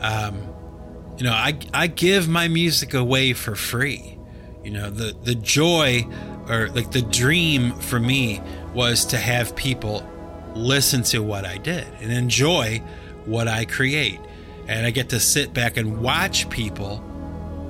[0.01, 0.55] Um,
[1.17, 4.18] you know, I I give my music away for free.
[4.69, 6.07] You know, the the joy
[6.47, 8.43] or like the dream for me
[8.75, 10.07] was to have people
[10.55, 12.83] listen to what I did and enjoy
[13.25, 14.21] what I create.
[14.67, 17.03] And I get to sit back and watch people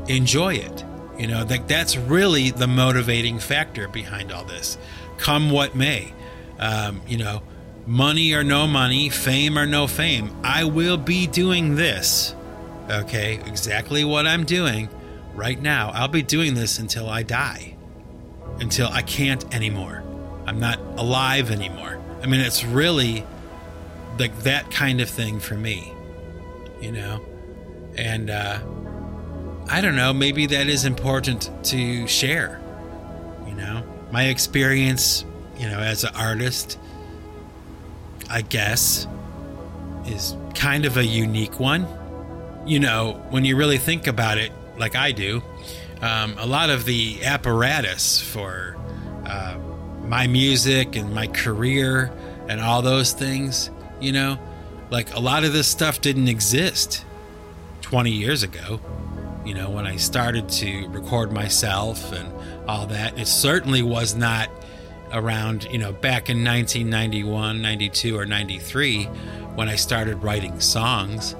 [0.08, 0.84] enjoy it.
[1.16, 4.76] You know, that that's really the motivating factor behind all this.
[5.18, 6.12] Come what may.
[6.58, 7.42] Um, you know,
[7.86, 12.34] money or no money, fame or no fame, I will be doing this.
[12.90, 14.88] Okay, exactly what I'm doing
[15.38, 15.92] right now.
[15.94, 17.76] I'll be doing this until I die.
[18.58, 20.02] Until I can't anymore.
[20.46, 22.00] I'm not alive anymore.
[22.22, 23.24] I mean, it's really
[24.18, 25.92] like that kind of thing for me,
[26.80, 27.24] you know?
[27.96, 28.58] And uh,
[29.68, 32.60] I don't know, maybe that is important to share.
[33.46, 35.24] You know, my experience,
[35.56, 36.78] you know, as an artist,
[38.28, 39.06] I guess,
[40.06, 41.86] is kind of a unique one.
[42.66, 45.42] You know, when you really think about it, like I do,
[46.00, 48.76] um, a lot of the apparatus for
[49.26, 49.58] uh,
[50.04, 52.12] my music and my career
[52.48, 54.38] and all those things, you know,
[54.90, 57.04] like a lot of this stuff didn't exist
[57.82, 58.80] 20 years ago.
[59.44, 62.32] You know, when I started to record myself and
[62.68, 64.50] all that, it certainly was not
[65.12, 69.04] around, you know, back in 1991, 92, or 93
[69.54, 71.34] when I started writing songs,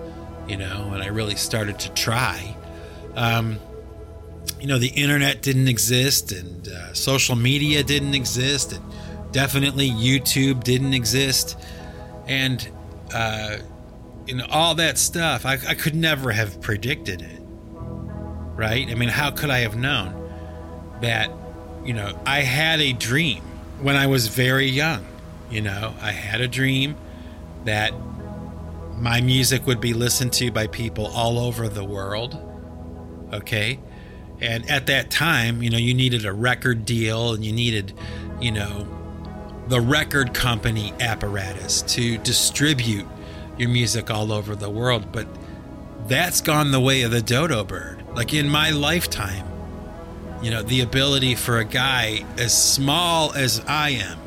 [0.48, 2.57] you know, and I really started to try.
[3.19, 3.59] Um,
[4.61, 8.85] you know, the internet didn't exist and uh, social media didn't exist, and
[9.33, 11.59] definitely YouTube didn't exist.
[12.29, 12.69] And,
[13.13, 13.57] uh,
[14.27, 17.41] you know, all that stuff, I, I could never have predicted it.
[18.57, 18.89] Right?
[18.89, 20.15] I mean, how could I have known
[21.01, 21.31] that,
[21.85, 23.43] you know, I had a dream
[23.81, 25.05] when I was very young.
[25.51, 26.97] You know, I had a dream
[27.65, 27.93] that
[28.97, 32.48] my music would be listened to by people all over the world.
[33.33, 33.79] Okay.
[34.41, 37.93] And at that time, you know, you needed a record deal and you needed,
[38.41, 38.87] you know,
[39.69, 43.07] the record company apparatus to distribute
[43.59, 45.12] your music all over the world.
[45.12, 45.27] But
[46.07, 48.05] that's gone the way of the dodo bird.
[48.14, 49.47] Like in my lifetime,
[50.43, 54.19] you know, the ability for a guy as small as I am,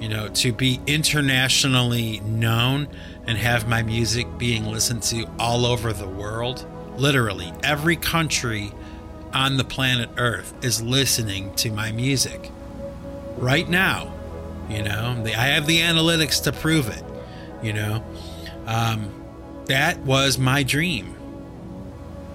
[0.00, 2.88] you know, to be internationally known
[3.26, 6.66] and have my music being listened to all over the world.
[6.96, 8.72] Literally, every country
[9.32, 12.50] on the planet Earth is listening to my music
[13.36, 14.12] right now.
[14.68, 17.04] You know, I have the analytics to prove it.
[17.62, 18.04] You know,
[18.66, 19.12] um,
[19.66, 21.14] that was my dream.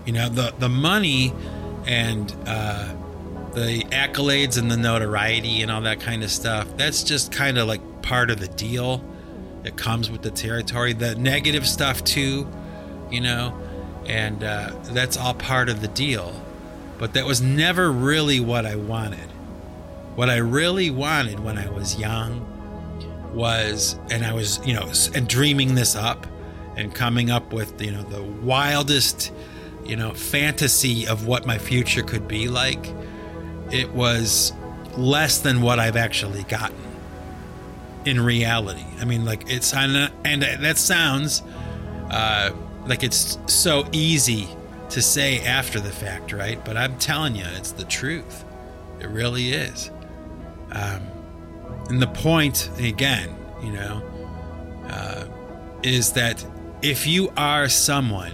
[0.06, 1.34] You know, the the money
[1.86, 2.93] and uh,
[3.54, 6.67] the accolades and the notoriety and all that kind of stuff.
[6.78, 9.04] That's just kind of like part of the deal.
[9.63, 10.93] It comes with the territory.
[10.93, 12.47] The negative stuff too,
[13.12, 13.58] you know,
[14.06, 16.34] and uh, that's all part of the deal.
[16.98, 19.30] But that was never really what I wanted.
[20.16, 22.48] What I really wanted when I was young
[23.34, 26.28] was, and I was, you know, and dreaming this up
[26.76, 29.32] and coming up with, you know, the wildest,
[29.84, 32.86] you know, fantasy of what my future could be like
[33.72, 34.54] it was
[34.98, 36.78] less than what I've actually gotten
[38.06, 38.86] in reality.
[39.00, 41.42] I mean, like it's and, that sounds
[42.10, 42.52] uh,
[42.86, 44.48] like it's so easy
[44.89, 46.63] to say after the fact, right?
[46.63, 48.44] But I'm telling you, it's the truth.
[49.00, 49.89] It really is.
[50.72, 51.02] Um,
[51.89, 54.04] and the point, again, you know,
[54.88, 55.26] uh,
[55.84, 56.46] is that
[56.82, 58.32] if you are someone,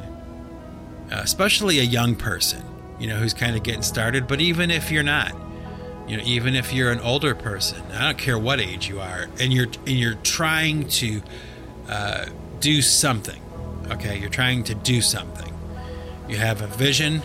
[1.11, 2.63] uh, especially a young person,
[2.99, 4.27] you know, who's kind of getting started.
[4.27, 5.33] But even if you're not,
[6.07, 9.27] you know, even if you're an older person, I don't care what age you are,
[9.39, 11.21] and you're and you're trying to
[11.89, 12.25] uh,
[12.59, 13.41] do something.
[13.91, 15.53] Okay, you're trying to do something.
[16.27, 17.21] You have a vision.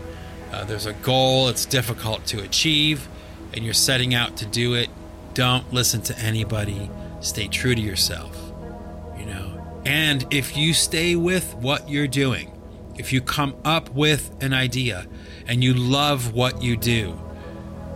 [0.52, 1.48] Uh, there's a goal.
[1.48, 3.08] It's difficult to achieve,
[3.52, 4.88] and you're setting out to do it.
[5.34, 6.88] Don't listen to anybody.
[7.20, 8.52] Stay true to yourself.
[9.18, 12.52] You know, and if you stay with what you're doing,
[12.96, 15.06] if you come up with an idea
[15.46, 17.18] and you love what you do,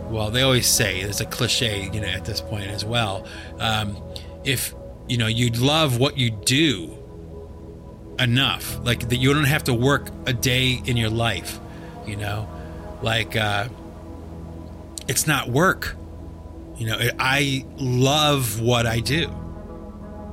[0.09, 3.25] well, they always say there's a cliche, you know, at this point as well.
[3.59, 3.97] Um,
[4.43, 4.73] if
[5.07, 6.96] you know you love what you do
[8.19, 11.59] enough, like that, you don't have to work a day in your life,
[12.05, 12.47] you know,
[13.01, 13.67] like uh,
[15.07, 15.95] it's not work.
[16.77, 19.33] You know, I love what I do.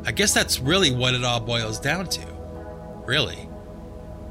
[0.05, 2.27] I guess that's really what it all boils down to.
[3.07, 3.49] Really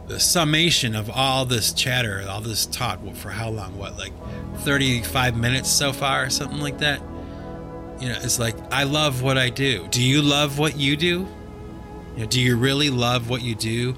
[0.08, 3.78] the summation of all this chatter, all this talk, for how long?
[3.78, 4.13] What, like
[4.58, 7.02] 35 minutes so far, or something like that?
[8.00, 9.88] You know, it's like, I love what I do.
[9.90, 11.27] Do you love what you do?
[12.16, 13.96] You know, do you really love what you do?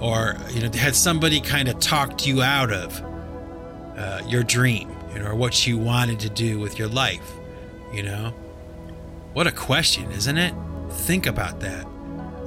[0.00, 3.02] Or, you know, had somebody kind of talked you out of
[3.96, 7.32] uh, your dream, you know, or what you wanted to do with your life?
[7.92, 8.34] You know?
[9.32, 10.54] What a question, isn't it?
[10.90, 11.86] Think about that.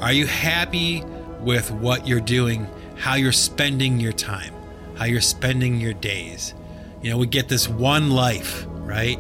[0.02, 1.04] Are you happy
[1.42, 2.68] with what you're doing
[3.00, 4.54] how you're spending your time,
[4.96, 6.54] how you're spending your days.
[7.02, 9.18] You know, we get this one life, right?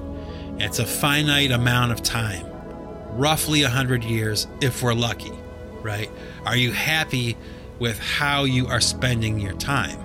[0.57, 2.45] It's a finite amount of time,
[3.11, 5.31] roughly 100 years if we're lucky,
[5.81, 6.09] right?
[6.45, 7.37] Are you happy
[7.79, 9.99] with how you are spending your time?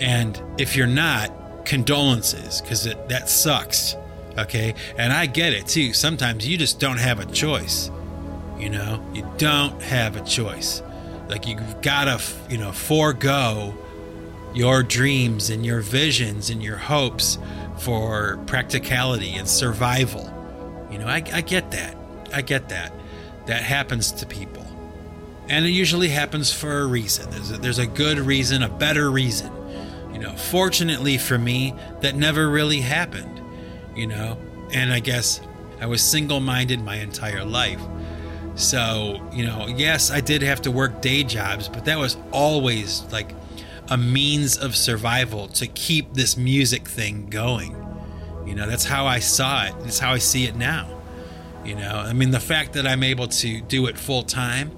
[0.00, 1.32] And if you're not,
[1.64, 3.96] condolences, because that sucks,
[4.38, 4.74] okay?
[4.96, 5.92] And I get it too.
[5.92, 7.90] Sometimes you just don't have a choice,
[8.58, 9.04] you know?
[9.12, 10.82] You don't have a choice
[11.28, 13.76] Like you've got to, you know, forego
[14.54, 17.38] your dreams and your visions and your hopes
[17.78, 20.32] for practicality and survival.
[20.90, 21.96] You know, I, I get that.
[22.32, 22.92] I get that.
[23.48, 24.64] That happens to people.
[25.48, 27.30] And it usually happens for a reason.
[27.30, 29.50] There's a, there's a good reason, a better reason.
[30.12, 33.40] You know, fortunately for me, that never really happened.
[33.96, 34.38] You know,
[34.72, 35.40] and I guess
[35.80, 37.80] I was single minded my entire life.
[38.54, 43.02] So, you know, yes, I did have to work day jobs, but that was always
[43.12, 43.34] like
[43.88, 47.74] a means of survival to keep this music thing going.
[48.44, 49.74] You know, that's how I saw it.
[49.80, 50.97] That's how I see it now.
[51.68, 54.70] You know, I mean, the fact that I'm able to do it full time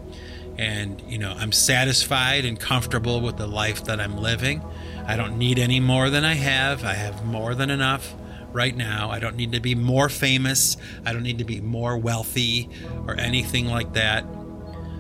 [0.59, 4.61] and, you know, I'm satisfied and comfortable with the life that I'm living.
[5.07, 6.83] I don't need any more than I have.
[6.83, 8.13] I have more than enough
[8.51, 9.09] right now.
[9.09, 10.77] I don't need to be more famous.
[11.07, 12.69] I don't need to be more wealthy
[13.07, 14.25] or anything like that.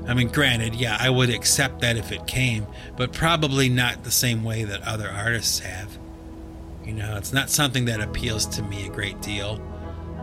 [0.06, 4.12] I mean, granted, yeah, I would accept that if it came, but probably not the
[4.12, 5.98] same way that other artists have.
[6.84, 9.60] You know, it's not something that appeals to me a great deal.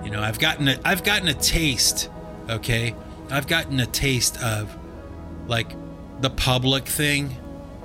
[0.03, 2.09] You know, I've gotten a, I've gotten a taste,
[2.49, 2.95] okay?
[3.29, 4.75] I've gotten a taste of
[5.47, 5.71] like
[6.21, 7.35] the public thing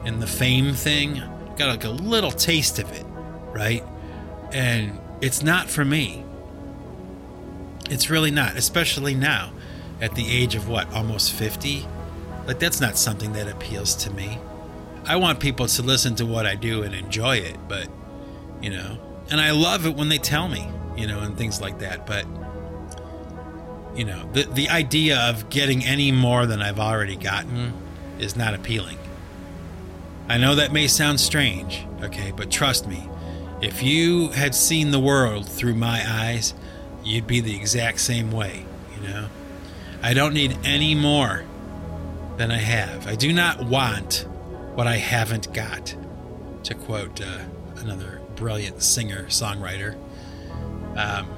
[0.04, 1.22] and the fame thing.
[1.56, 3.04] Got like a little taste of it,
[3.52, 3.84] right?
[4.52, 6.24] And it's not for me.
[7.90, 9.52] It's really not, especially now
[10.00, 11.86] at the age of what, almost 50?
[12.46, 14.38] Like, that's not something that appeals to me.
[15.04, 17.88] I want people to listen to what I do and enjoy it, but,
[18.60, 18.98] you know,
[19.30, 22.26] and I love it when they tell me, you know, and things like that, but,
[23.96, 27.72] you know, the, the idea of getting any more than I've already gotten
[28.18, 28.98] is not appealing.
[30.28, 33.08] I know that may sound strange, okay, but trust me,
[33.60, 36.54] if you had seen the world through my eyes,
[37.04, 38.64] you'd be the exact same way,
[38.94, 39.28] you know?
[40.02, 41.44] I don't need any more
[42.36, 43.06] than I have.
[43.06, 44.26] I do not want
[44.74, 45.94] what I haven't got,
[46.64, 47.38] to quote uh,
[47.76, 49.96] another brilliant singer songwriter.
[50.96, 51.28] Um,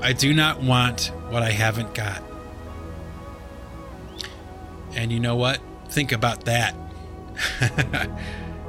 [0.00, 2.22] I do not want what I haven't got.
[4.94, 5.60] And you know what?
[5.88, 6.74] Think about that.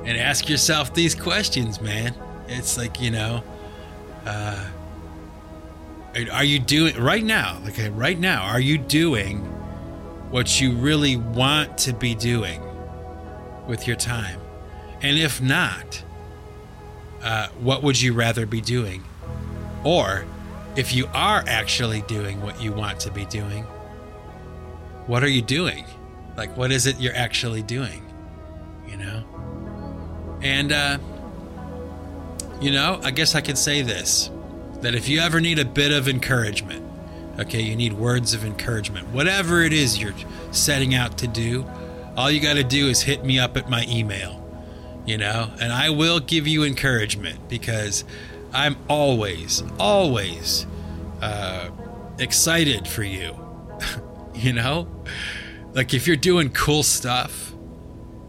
[0.05, 2.15] and ask yourself these questions, man.
[2.47, 3.43] It's like, you know,
[4.25, 4.65] uh,
[6.31, 7.59] are you doing right now?
[7.67, 9.39] Okay, right now, are you doing
[10.29, 12.61] what you really want to be doing
[13.67, 14.39] with your time?
[15.01, 16.03] And if not,
[17.23, 19.03] uh, what would you rather be doing?
[19.83, 20.25] Or
[20.75, 23.63] if you are actually doing what you want to be doing,
[25.07, 25.85] what are you doing?
[26.37, 28.03] Like, what is it you're actually doing?
[28.87, 30.39] You know?
[30.41, 30.97] And, uh,
[32.61, 34.29] you know, I guess I could say this
[34.81, 36.85] that if you ever need a bit of encouragement,
[37.39, 40.13] okay, you need words of encouragement, whatever it is you're
[40.51, 41.65] setting out to do,
[42.17, 44.43] all you got to do is hit me up at my email,
[45.05, 48.03] you know, and I will give you encouragement because
[48.53, 50.65] I'm always, always
[51.21, 51.69] uh,
[52.19, 53.37] excited for you,
[54.35, 54.87] you know?
[55.73, 57.51] Like if you're doing cool stuff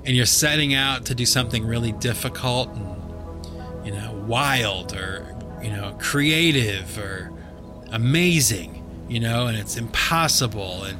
[0.04, 5.70] and you're setting out to do something really difficult and, you know, wild or you
[5.70, 7.32] know, creative or
[7.90, 10.98] amazing, you know, and it's impossible and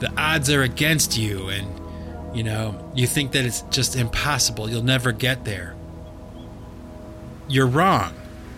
[0.00, 1.68] the odds are against you and
[2.34, 4.70] you know, you think that it's just impossible.
[4.70, 5.74] You'll never get there.
[7.48, 8.14] You're wrong.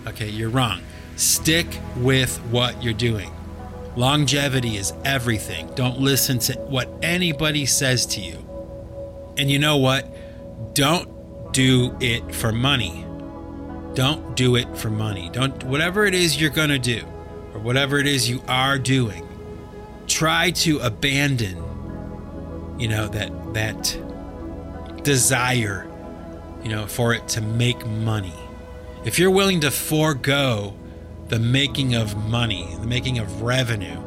[0.06, 0.80] Okay, you're wrong.
[1.16, 3.30] Stick with what you're doing.
[3.96, 5.68] Longevity is everything.
[5.74, 8.38] Don't listen to what anybody says to you.
[9.36, 10.74] And you know what?
[10.74, 13.06] Don't do it for money.
[13.94, 15.28] Don't do it for money.
[15.30, 17.04] Don't whatever it is you're going to do
[17.52, 19.28] or whatever it is you are doing.
[20.06, 21.62] Try to abandon
[22.78, 25.88] you know that that desire
[26.64, 28.34] you know for it to make money.
[29.04, 30.74] If you're willing to forego
[31.28, 34.00] the making of money, the making of revenue,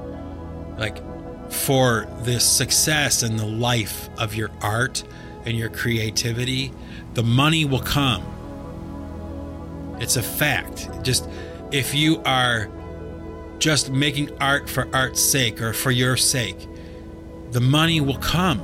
[0.78, 1.02] like
[1.52, 5.04] for the success and the life of your art
[5.46, 6.72] and your creativity,
[7.14, 8.36] the money will come
[10.00, 10.90] it's a fact.
[11.04, 11.28] Just
[11.72, 12.70] if you are
[13.60, 16.68] just making art for art's sake or for your sake,
[17.52, 18.62] the money will come.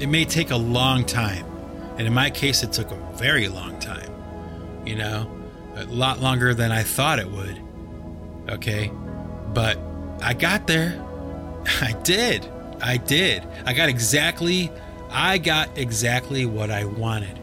[0.00, 1.44] It may take a long time.
[1.96, 4.10] And in my case, it took a very long time.
[4.86, 5.30] You know,
[5.82, 7.62] a lot longer than I thought it would.
[8.50, 8.90] Okay.
[9.52, 9.78] But
[10.22, 11.04] I got there.
[11.80, 12.48] I did.
[12.80, 13.46] I did.
[13.64, 14.70] I got exactly,
[15.10, 17.38] I got exactly what I wanted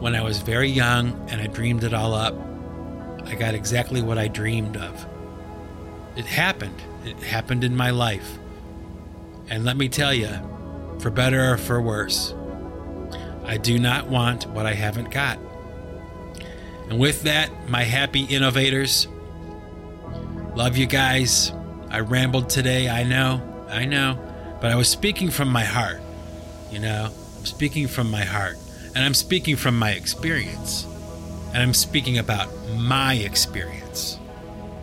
[0.00, 2.34] when I was very young and I dreamed it all up,
[3.24, 5.06] I got exactly what I dreamed of.
[6.16, 6.80] It happened.
[7.04, 8.38] It happened in my life.
[9.48, 10.30] And let me tell you,
[10.98, 12.34] for better or for worse.
[13.44, 15.38] I do not want what I haven't got.
[16.88, 19.08] And with that, my happy innovators,
[20.54, 21.52] love you guys.
[21.90, 24.18] I rambled today, I know, I know,
[24.60, 26.00] but I was speaking from my heart,
[26.70, 28.56] you know, I'm speaking from my heart,
[28.94, 30.86] and I'm speaking from my experience,
[31.48, 34.18] and I'm speaking about my experience,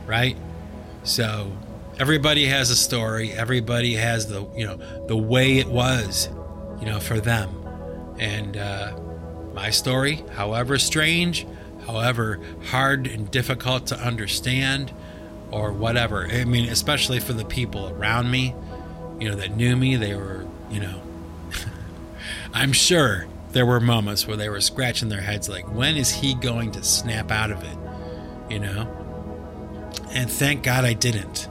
[0.05, 0.37] right?
[1.03, 1.51] So
[1.99, 4.77] everybody has a story, everybody has the, you know,
[5.07, 6.29] the way it was,
[6.79, 7.49] you know, for them.
[8.19, 8.97] And uh,
[9.53, 11.45] my story, however strange,
[11.85, 14.91] however hard and difficult to understand
[15.51, 16.27] or whatever.
[16.27, 18.55] I mean, especially for the people around me,
[19.19, 21.01] you know, that knew me, they were, you know,
[22.53, 26.33] I'm sure there were moments where they were scratching their heads like, when is he
[26.33, 27.77] going to snap out of it?
[28.51, 29.91] You know?
[30.11, 31.47] And thank God I didn't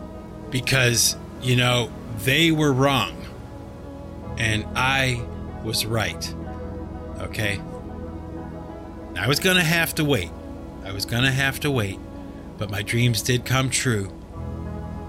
[0.51, 3.17] because, you know, they were wrong
[4.37, 5.25] and I
[5.65, 6.35] was right.
[7.21, 7.61] Okay?
[9.17, 10.31] I was going to have to wait.
[10.85, 11.99] I was going to have to wait,
[12.59, 14.11] but my dreams did come true.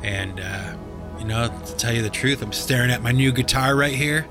[0.03, 0.75] And, uh,
[1.19, 4.27] you know, to tell you the truth, I'm staring at my new guitar right here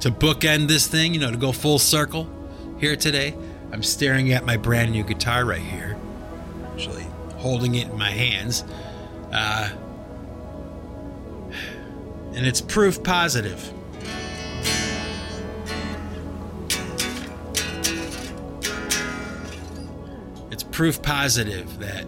[0.00, 2.28] to bookend this thing, you know, to go full circle
[2.78, 3.34] here today.
[3.72, 5.98] I'm staring at my brand new guitar right here,
[6.72, 7.06] actually
[7.36, 8.64] holding it in my hands.
[9.32, 9.70] Uh,
[12.34, 13.72] and it's proof positive
[20.78, 22.06] proof positive that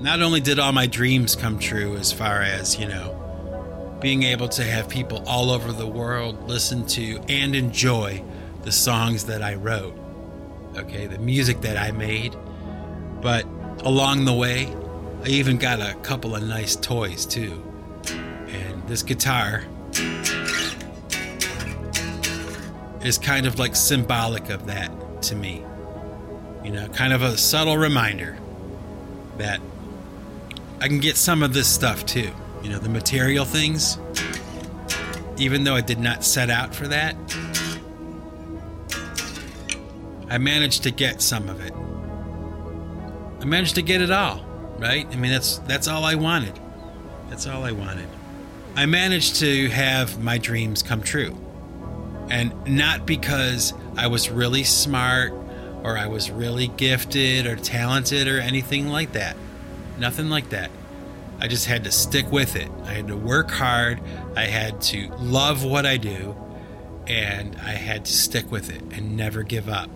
[0.00, 4.48] not only did all my dreams come true as far as, you know, being able
[4.48, 8.20] to have people all over the world listen to and enjoy
[8.62, 9.96] the songs that I wrote,
[10.76, 12.34] okay, the music that I made,
[13.22, 13.44] but
[13.84, 14.66] along the way,
[15.22, 17.62] I even got a couple of nice toys too.
[18.48, 19.62] And this guitar
[23.04, 24.90] is kind of like symbolic of that
[25.22, 25.64] to me.
[26.66, 28.36] You know, kind of a subtle reminder
[29.38, 29.60] that
[30.80, 32.32] I can get some of this stuff too.
[32.60, 33.98] You know, the material things,
[35.36, 37.14] even though I did not set out for that,
[40.28, 41.72] I managed to get some of it.
[43.40, 44.44] I managed to get it all,
[44.78, 45.06] right?
[45.06, 46.58] I mean, that's that's all I wanted.
[47.28, 48.08] That's all I wanted.
[48.74, 51.38] I managed to have my dreams come true.
[52.28, 55.32] And not because I was really smart
[55.86, 59.36] or I was really gifted or talented or anything like that.
[60.00, 60.72] Nothing like that.
[61.38, 62.68] I just had to stick with it.
[62.82, 64.00] I had to work hard.
[64.34, 66.34] I had to love what I do.
[67.06, 69.88] And I had to stick with it and never give up.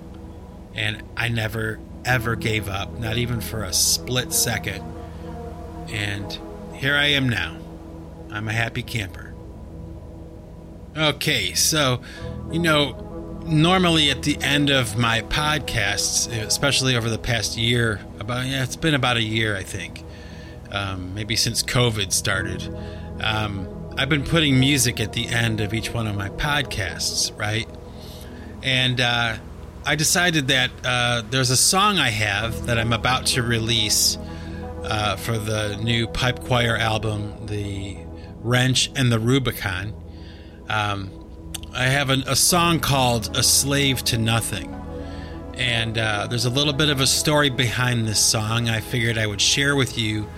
[0.76, 4.84] And I never, ever gave up, not even for a split second.
[5.88, 6.38] And
[6.72, 7.58] here I am now.
[8.30, 9.34] I'm a happy camper.
[10.96, 12.00] Okay, so,
[12.52, 13.09] you know,
[13.44, 18.76] normally at the end of my podcasts, especially over the past year, about yeah, it's
[18.76, 20.04] been about a year, I think,
[20.70, 22.62] um, maybe since COVID started.
[23.20, 23.68] Um,
[23.98, 27.68] I've been putting music at the end of each one of my podcasts, right?
[28.62, 29.36] And uh,
[29.84, 34.16] I decided that uh, there's a song I have that I'm about to release
[34.84, 37.96] uh, for the new Pipe Choir album, the
[38.36, 39.92] Wrench and the Rubicon.
[40.68, 41.10] Um,
[41.72, 44.74] I have a song called "A Slave to Nothing,"
[45.54, 48.68] and uh, there's a little bit of a story behind this song.
[48.68, 50.28] I figured I would share with you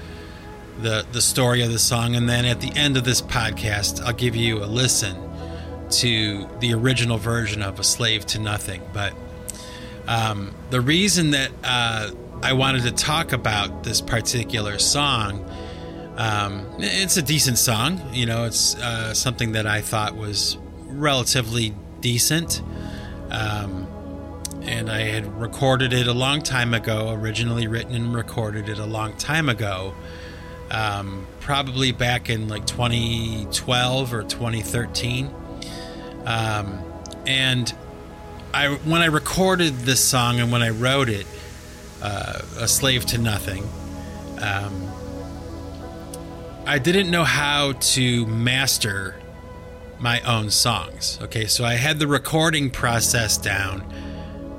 [0.82, 4.12] the the story of the song, and then at the end of this podcast, I'll
[4.12, 5.16] give you a listen
[5.90, 9.14] to the original version of "A Slave to Nothing." But
[10.06, 12.10] um, the reason that uh,
[12.42, 15.48] I wanted to talk about this particular song.
[16.14, 18.44] Um, it's a decent song, you know.
[18.44, 20.58] It's uh, something that I thought was
[20.92, 22.62] relatively decent.
[23.30, 23.86] Um,
[24.62, 28.86] and I had recorded it a long time ago, originally written and recorded it a
[28.86, 29.94] long time ago,
[30.70, 35.30] um, probably back in like 2012 or 2013.
[36.24, 36.80] Um,
[37.26, 37.72] and
[38.54, 41.26] I, when I recorded this song and when I wrote it,
[42.02, 43.68] uh, "A Slave to Nothing,"
[44.40, 44.92] um,
[46.66, 49.16] I didn't know how to master
[50.02, 51.18] my own songs.
[51.22, 53.84] Okay, so I had the recording process down,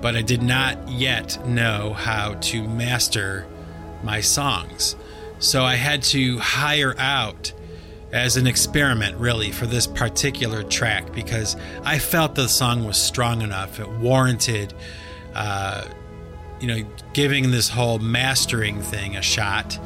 [0.02, 3.46] but I did not yet know how to master
[4.04, 4.96] my songs.
[5.40, 7.52] So I had to hire out
[8.14, 13.42] as an experiment, really, for this particular track because I felt the song was strong
[13.42, 13.80] enough.
[13.80, 14.74] It warranted,
[15.34, 15.86] uh,
[16.62, 19.78] you know, giving this whole mastering thing a shot.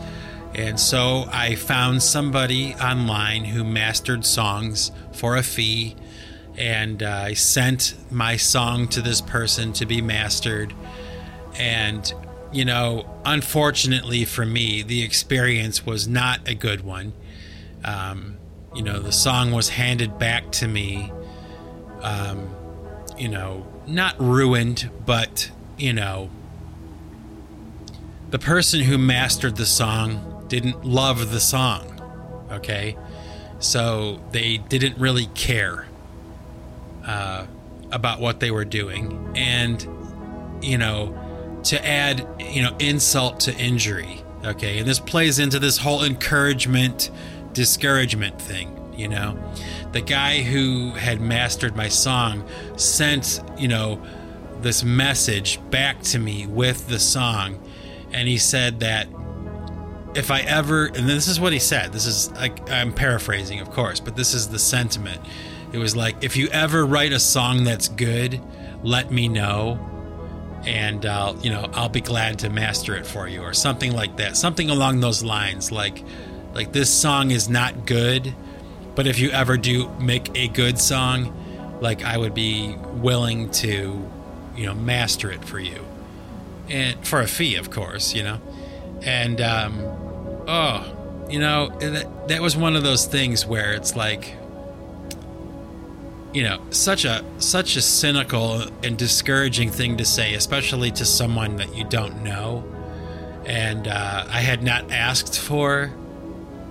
[0.54, 5.96] And so I found somebody online who mastered songs for a fee.
[6.58, 10.74] and uh, I sent my song to this person to be mastered.
[11.56, 12.12] And,
[12.52, 17.14] you know, unfortunately for me, the experience was not a good one.
[17.86, 18.38] Um,
[18.76, 21.12] you know, the song was handed back to me,
[22.02, 22.50] um,
[23.18, 26.30] you know, not ruined, but, you know,
[28.30, 31.94] the person who mastered the song didn't love the song.
[32.52, 32.98] Okay.
[33.60, 35.88] So they didn't really care
[37.06, 37.48] uh,
[37.92, 39.34] about what they were doing.
[39.36, 39.86] And,
[40.62, 41.18] you know,
[41.64, 44.24] to add, you know, insult to injury.
[44.46, 44.80] Okay.
[44.80, 47.10] And this plays into this whole encouragement,
[47.54, 48.74] discouragement thing.
[48.96, 49.38] You know,
[49.92, 52.48] the guy who had mastered my song
[52.78, 54.02] sent, you know,
[54.62, 57.60] this message back to me with the song.
[58.12, 59.08] And he said that
[60.18, 63.70] if I ever, and this is what he said, this is like, I'm paraphrasing, of
[63.70, 65.22] course, but this is the sentiment.
[65.72, 68.42] It was like, if you ever write a song that's good,
[68.82, 69.80] let me know,
[70.66, 74.18] and I'll, you know, I'll be glad to master it for you, or something like
[74.18, 75.72] that, something along those lines.
[75.72, 76.04] Like,
[76.56, 78.34] like this song is not good,
[78.96, 84.10] but if you ever do make a good song, like I would be willing to,
[84.56, 85.86] you know, master it for you,
[86.70, 88.42] and for a fee, of course, you know,
[89.04, 90.07] and um,
[90.48, 94.34] oh, you know, that, that was one of those things where it's like,
[96.34, 101.58] you know, such a such a cynical and discouraging thing to say, especially to someone
[101.58, 102.64] that you don't know.
[103.46, 105.92] And uh, I had not asked for,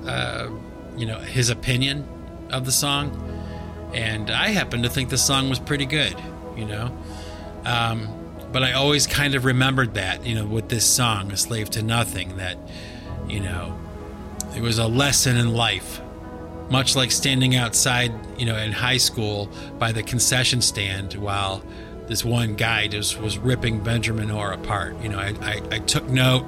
[0.07, 0.49] uh,
[0.97, 2.07] you know, his opinion
[2.51, 3.11] of the song,
[3.95, 6.14] and I happen to think the song was pretty good,
[6.57, 6.97] you know.
[7.64, 8.09] Um,
[8.53, 11.83] but I always kind of remembered that, you know, with this song, "A Slave to
[11.83, 12.57] Nothing," that
[13.29, 13.79] you know,
[14.55, 16.01] it was a lesson in life.
[16.70, 19.49] Much like standing outside, you know, in high school
[19.79, 21.62] by the concession stand while
[22.09, 25.01] this one guy just was ripping Benjamin Orr apart.
[25.03, 26.45] You know, I, I, I took note,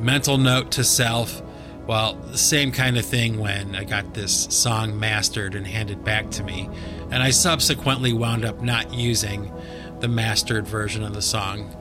[0.00, 1.42] mental note to self.
[1.86, 6.30] Well, the same kind of thing when I got this song mastered and handed back
[6.32, 6.68] to me.
[7.10, 9.52] And I subsequently wound up not using
[10.00, 11.74] the mastered version of the song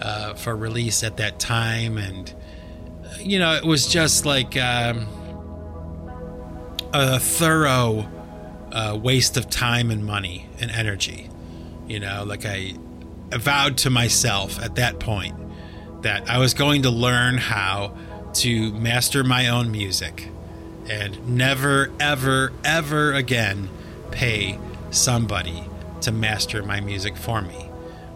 [0.00, 1.98] uh, for release at that time.
[1.98, 2.32] And
[3.20, 5.06] you know, it was just like um,
[6.92, 8.08] a thorough
[8.72, 11.28] uh, waste of time and money and energy.
[11.86, 12.74] You know, like I
[13.30, 15.36] vowed to myself at that point
[16.02, 17.96] that I was going to learn how
[18.34, 20.28] to master my own music
[20.88, 23.68] and never, ever, ever again
[24.10, 24.58] pay
[24.90, 25.64] somebody
[26.00, 27.68] to master my music for me.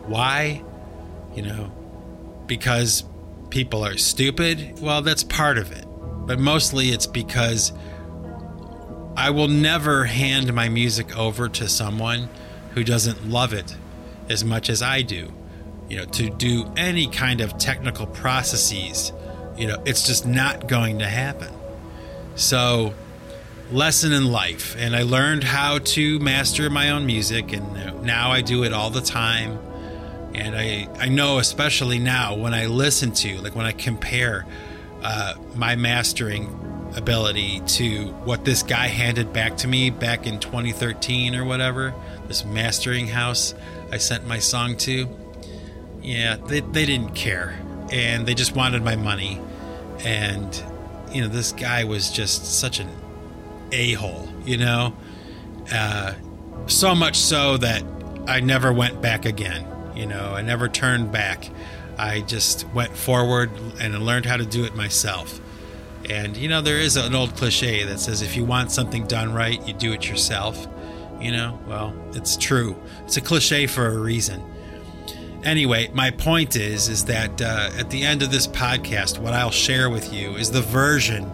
[0.06, 0.62] Why?
[1.34, 1.72] You know,
[2.46, 3.04] because
[3.50, 4.80] people are stupid?
[4.80, 5.84] Well, that's part of it.
[6.26, 7.72] But mostly it's because
[9.16, 12.28] I will never hand my music over to someone
[12.72, 13.76] who doesn't love it
[14.28, 15.32] as much as I do.
[15.88, 19.12] You know, to do any kind of technical processes,
[19.56, 21.52] you know, it's just not going to happen.
[22.34, 22.92] So,
[23.70, 24.76] lesson in life.
[24.78, 28.90] And I learned how to master my own music, and now I do it all
[28.90, 29.58] the time
[30.36, 34.46] and I I know especially now when I listen to like when I compare
[35.02, 41.34] uh, my mastering ability to what this guy handed back to me back in 2013
[41.34, 41.94] or whatever
[42.28, 43.54] this mastering house
[43.90, 45.08] I sent my song to
[46.02, 47.58] yeah they, they didn't care.
[47.92, 49.40] And they just wanted my money.
[50.00, 50.62] And
[51.12, 52.90] you know this guy was just such an
[53.72, 54.94] a-hole you know?
[55.72, 56.14] Uh,
[56.66, 57.82] so much so that
[58.28, 59.66] I never went back again
[59.96, 61.50] you know, I never turned back.
[61.98, 65.40] I just went forward and learned how to do it myself.
[66.08, 69.32] And, you know, there is an old cliche that says if you want something done
[69.32, 70.66] right, you do it yourself.
[71.20, 72.76] You know, well, it's true.
[73.04, 74.44] It's a cliche for a reason.
[75.42, 79.50] Anyway, my point is, is that uh, at the end of this podcast, what I'll
[79.50, 81.24] share with you is the version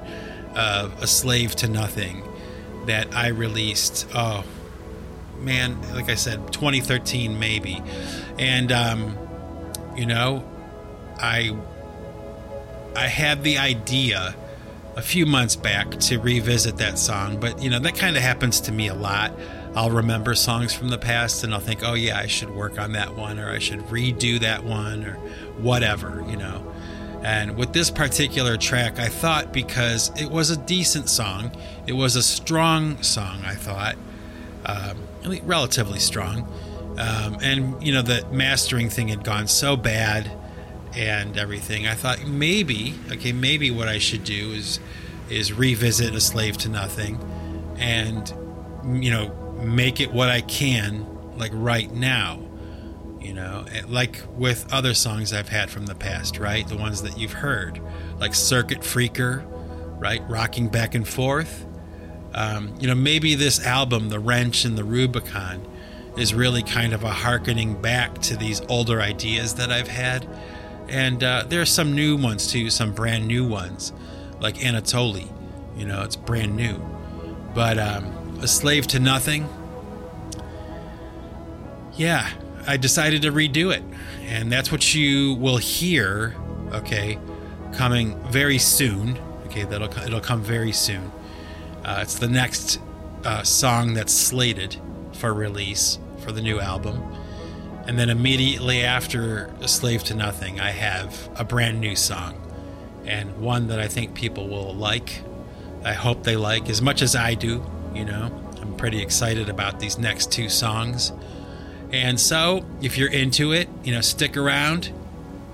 [0.54, 2.22] of A Slave to Nothing
[2.86, 4.06] that I released.
[4.14, 4.44] Oh,
[5.43, 7.82] man, like I said, 2013 maybe.
[8.38, 9.18] And um,
[9.97, 10.45] you know,
[11.18, 11.57] I
[12.97, 14.34] I had the idea
[14.97, 18.61] a few months back to revisit that song, but you know, that kind of happens
[18.62, 19.32] to me a lot.
[19.74, 22.93] I'll remember songs from the past and I'll think, "Oh yeah, I should work on
[22.93, 25.14] that one or I should redo that one or
[25.59, 26.72] whatever, you know."
[27.22, 31.53] And with this particular track, I thought because it was a decent song,
[31.86, 33.97] it was a strong song, I thought,
[34.66, 34.99] um,
[35.44, 36.48] relatively strong.
[36.98, 40.30] Um, and you know the mastering thing had gone so bad
[40.94, 41.86] and everything.
[41.86, 44.78] I thought maybe, okay, maybe what I should do is
[45.30, 47.18] is revisit a slave to nothing,
[47.78, 48.32] and
[48.92, 51.06] you know make it what I can,
[51.38, 52.40] like right now.
[53.20, 56.66] You know, eh, like with other songs I've had from the past, right?
[56.66, 57.80] The ones that you've heard,
[58.18, 59.44] like Circuit Freaker,
[60.00, 60.22] right?
[60.28, 61.64] Rocking back and forth.
[62.34, 65.66] Um, you know, maybe this album, The Wrench and the Rubicon,
[66.16, 70.26] is really kind of a harkening back to these older ideas that I've had.
[70.88, 73.92] And uh, there are some new ones too, some brand new ones,
[74.40, 75.28] like Anatoly.
[75.76, 76.76] You know, it's brand new.
[77.54, 79.48] But um, A Slave to Nothing,
[81.94, 82.28] yeah,
[82.66, 83.82] I decided to redo it.
[84.22, 86.34] And that's what you will hear,
[86.72, 87.18] okay,
[87.74, 89.18] coming very soon.
[89.46, 91.10] Okay, that'll it'll come very soon.
[91.84, 92.80] Uh, it's the next
[93.24, 94.76] uh, song that's slated
[95.12, 97.02] for release for the new album.
[97.86, 102.38] And then immediately after Slave to Nothing, I have a brand new song
[103.04, 105.22] and one that I think people will like.
[105.84, 107.64] I hope they like as much as I do,
[107.94, 108.30] you know.
[108.60, 111.12] I'm pretty excited about these next two songs.
[111.90, 114.92] And so, if you're into it, you know, stick around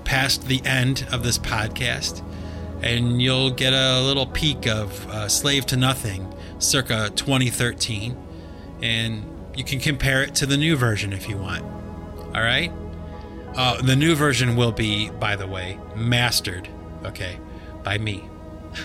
[0.03, 2.23] past the end of this podcast
[2.81, 8.17] and you'll get a little peek of uh, Slave to Nothing circa 2013.
[8.81, 9.25] And
[9.55, 11.63] you can compare it to the new version if you want.
[11.63, 12.71] All right?
[13.55, 16.69] Uh, the new version will be, by the way, mastered,
[17.03, 17.39] okay,
[17.83, 18.23] by me.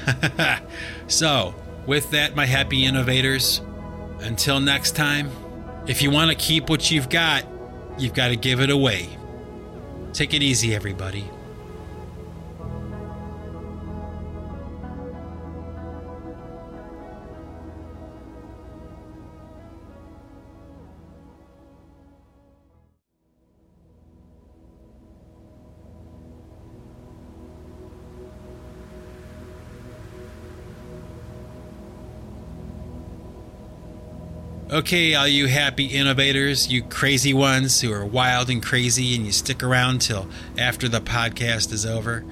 [1.06, 1.54] so,
[1.86, 3.60] with that, my happy innovators,
[4.20, 5.30] until next time,
[5.86, 7.44] if you want to keep what you've got,
[7.98, 9.08] you've got to give it away.
[10.12, 11.30] Take it easy, everybody.
[34.74, 39.30] Okay, all you happy innovators, you crazy ones who are wild and crazy and you
[39.30, 40.26] stick around till
[40.58, 42.24] after the podcast is over.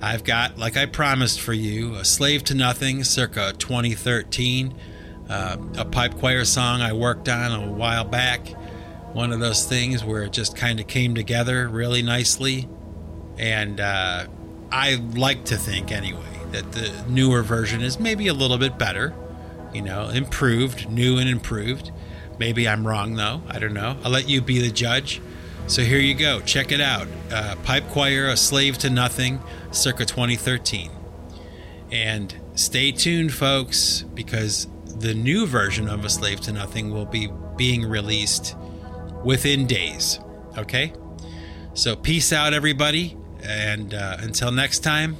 [0.00, 4.74] I've got, like I promised for you, A Slave to Nothing, circa 2013,
[5.28, 8.48] uh, a pipe choir song I worked on a while back.
[9.12, 12.70] One of those things where it just kind of came together really nicely.
[13.36, 14.28] And uh,
[14.72, 19.14] I like to think, anyway, that the newer version is maybe a little bit better
[19.76, 21.92] you know, improved, new and improved.
[22.38, 23.42] Maybe I'm wrong though.
[23.46, 23.98] I don't know.
[24.02, 25.20] I'll let you be the judge.
[25.66, 26.40] So here you go.
[26.40, 27.06] Check it out.
[27.30, 29.40] Uh, Pipe Choir, A Slave to Nothing,
[29.72, 30.90] circa 2013.
[31.92, 37.28] And stay tuned, folks, because the new version of A Slave to Nothing will be
[37.56, 38.56] being released
[39.24, 40.20] within days.
[40.56, 40.92] Okay?
[41.74, 43.16] So peace out, everybody.
[43.42, 45.16] And uh, until next time,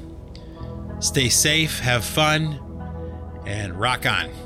[1.01, 2.61] stay safe, have fun,
[3.47, 4.46] and rock on.